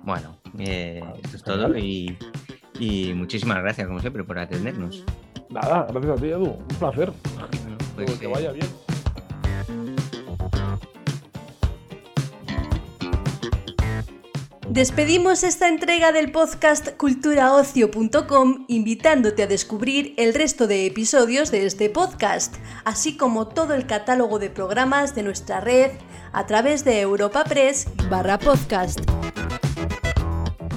Bueno, 0.03 0.37
eh, 0.59 1.03
esto 1.23 1.37
es 1.37 1.43
todo 1.43 1.77
y, 1.77 2.17
y 2.79 3.13
muchísimas 3.15 3.59
gracias, 3.59 3.87
como 3.87 4.01
siempre, 4.01 4.25
por 4.25 4.39
atendernos. 4.39 5.05
Nada, 5.51 5.87
gracias 5.91 6.19
a 6.19 6.23
ti, 6.23 6.29
Edu. 6.29 6.45
Un 6.47 6.77
placer. 6.79 7.13
Bueno, 7.35 7.49
pues, 7.97 8.13
que 8.19 8.27
vaya 8.27 8.53
bien. 8.53 8.67
Despedimos 14.71 15.43
esta 15.43 15.69
entrega 15.69 16.13
del 16.13 16.31
podcast 16.31 16.91
culturaocio.com 16.97 18.67
invitándote 18.69 19.43
a 19.43 19.49
descubrir 19.49 20.15
el 20.17 20.33
resto 20.33 20.69
de 20.69 20.87
episodios 20.87 21.51
de 21.51 21.67
este 21.67 21.91
podcast, 21.91 22.55
así 22.85 23.17
como 23.17 23.49
todo 23.49 23.75
el 23.75 23.89
catálogo 23.89 24.39
de 24.39 24.49
programas 24.49 25.17
de 25.17 25.25
nuestra 25.25 25.61
red 25.61 25.91
a 26.33 26.47
través 26.47 26.85
de 26.85 27.01
Europa 27.01 27.43
Press 27.43 27.89
barra 28.09 28.39
podcast. 28.39 29.01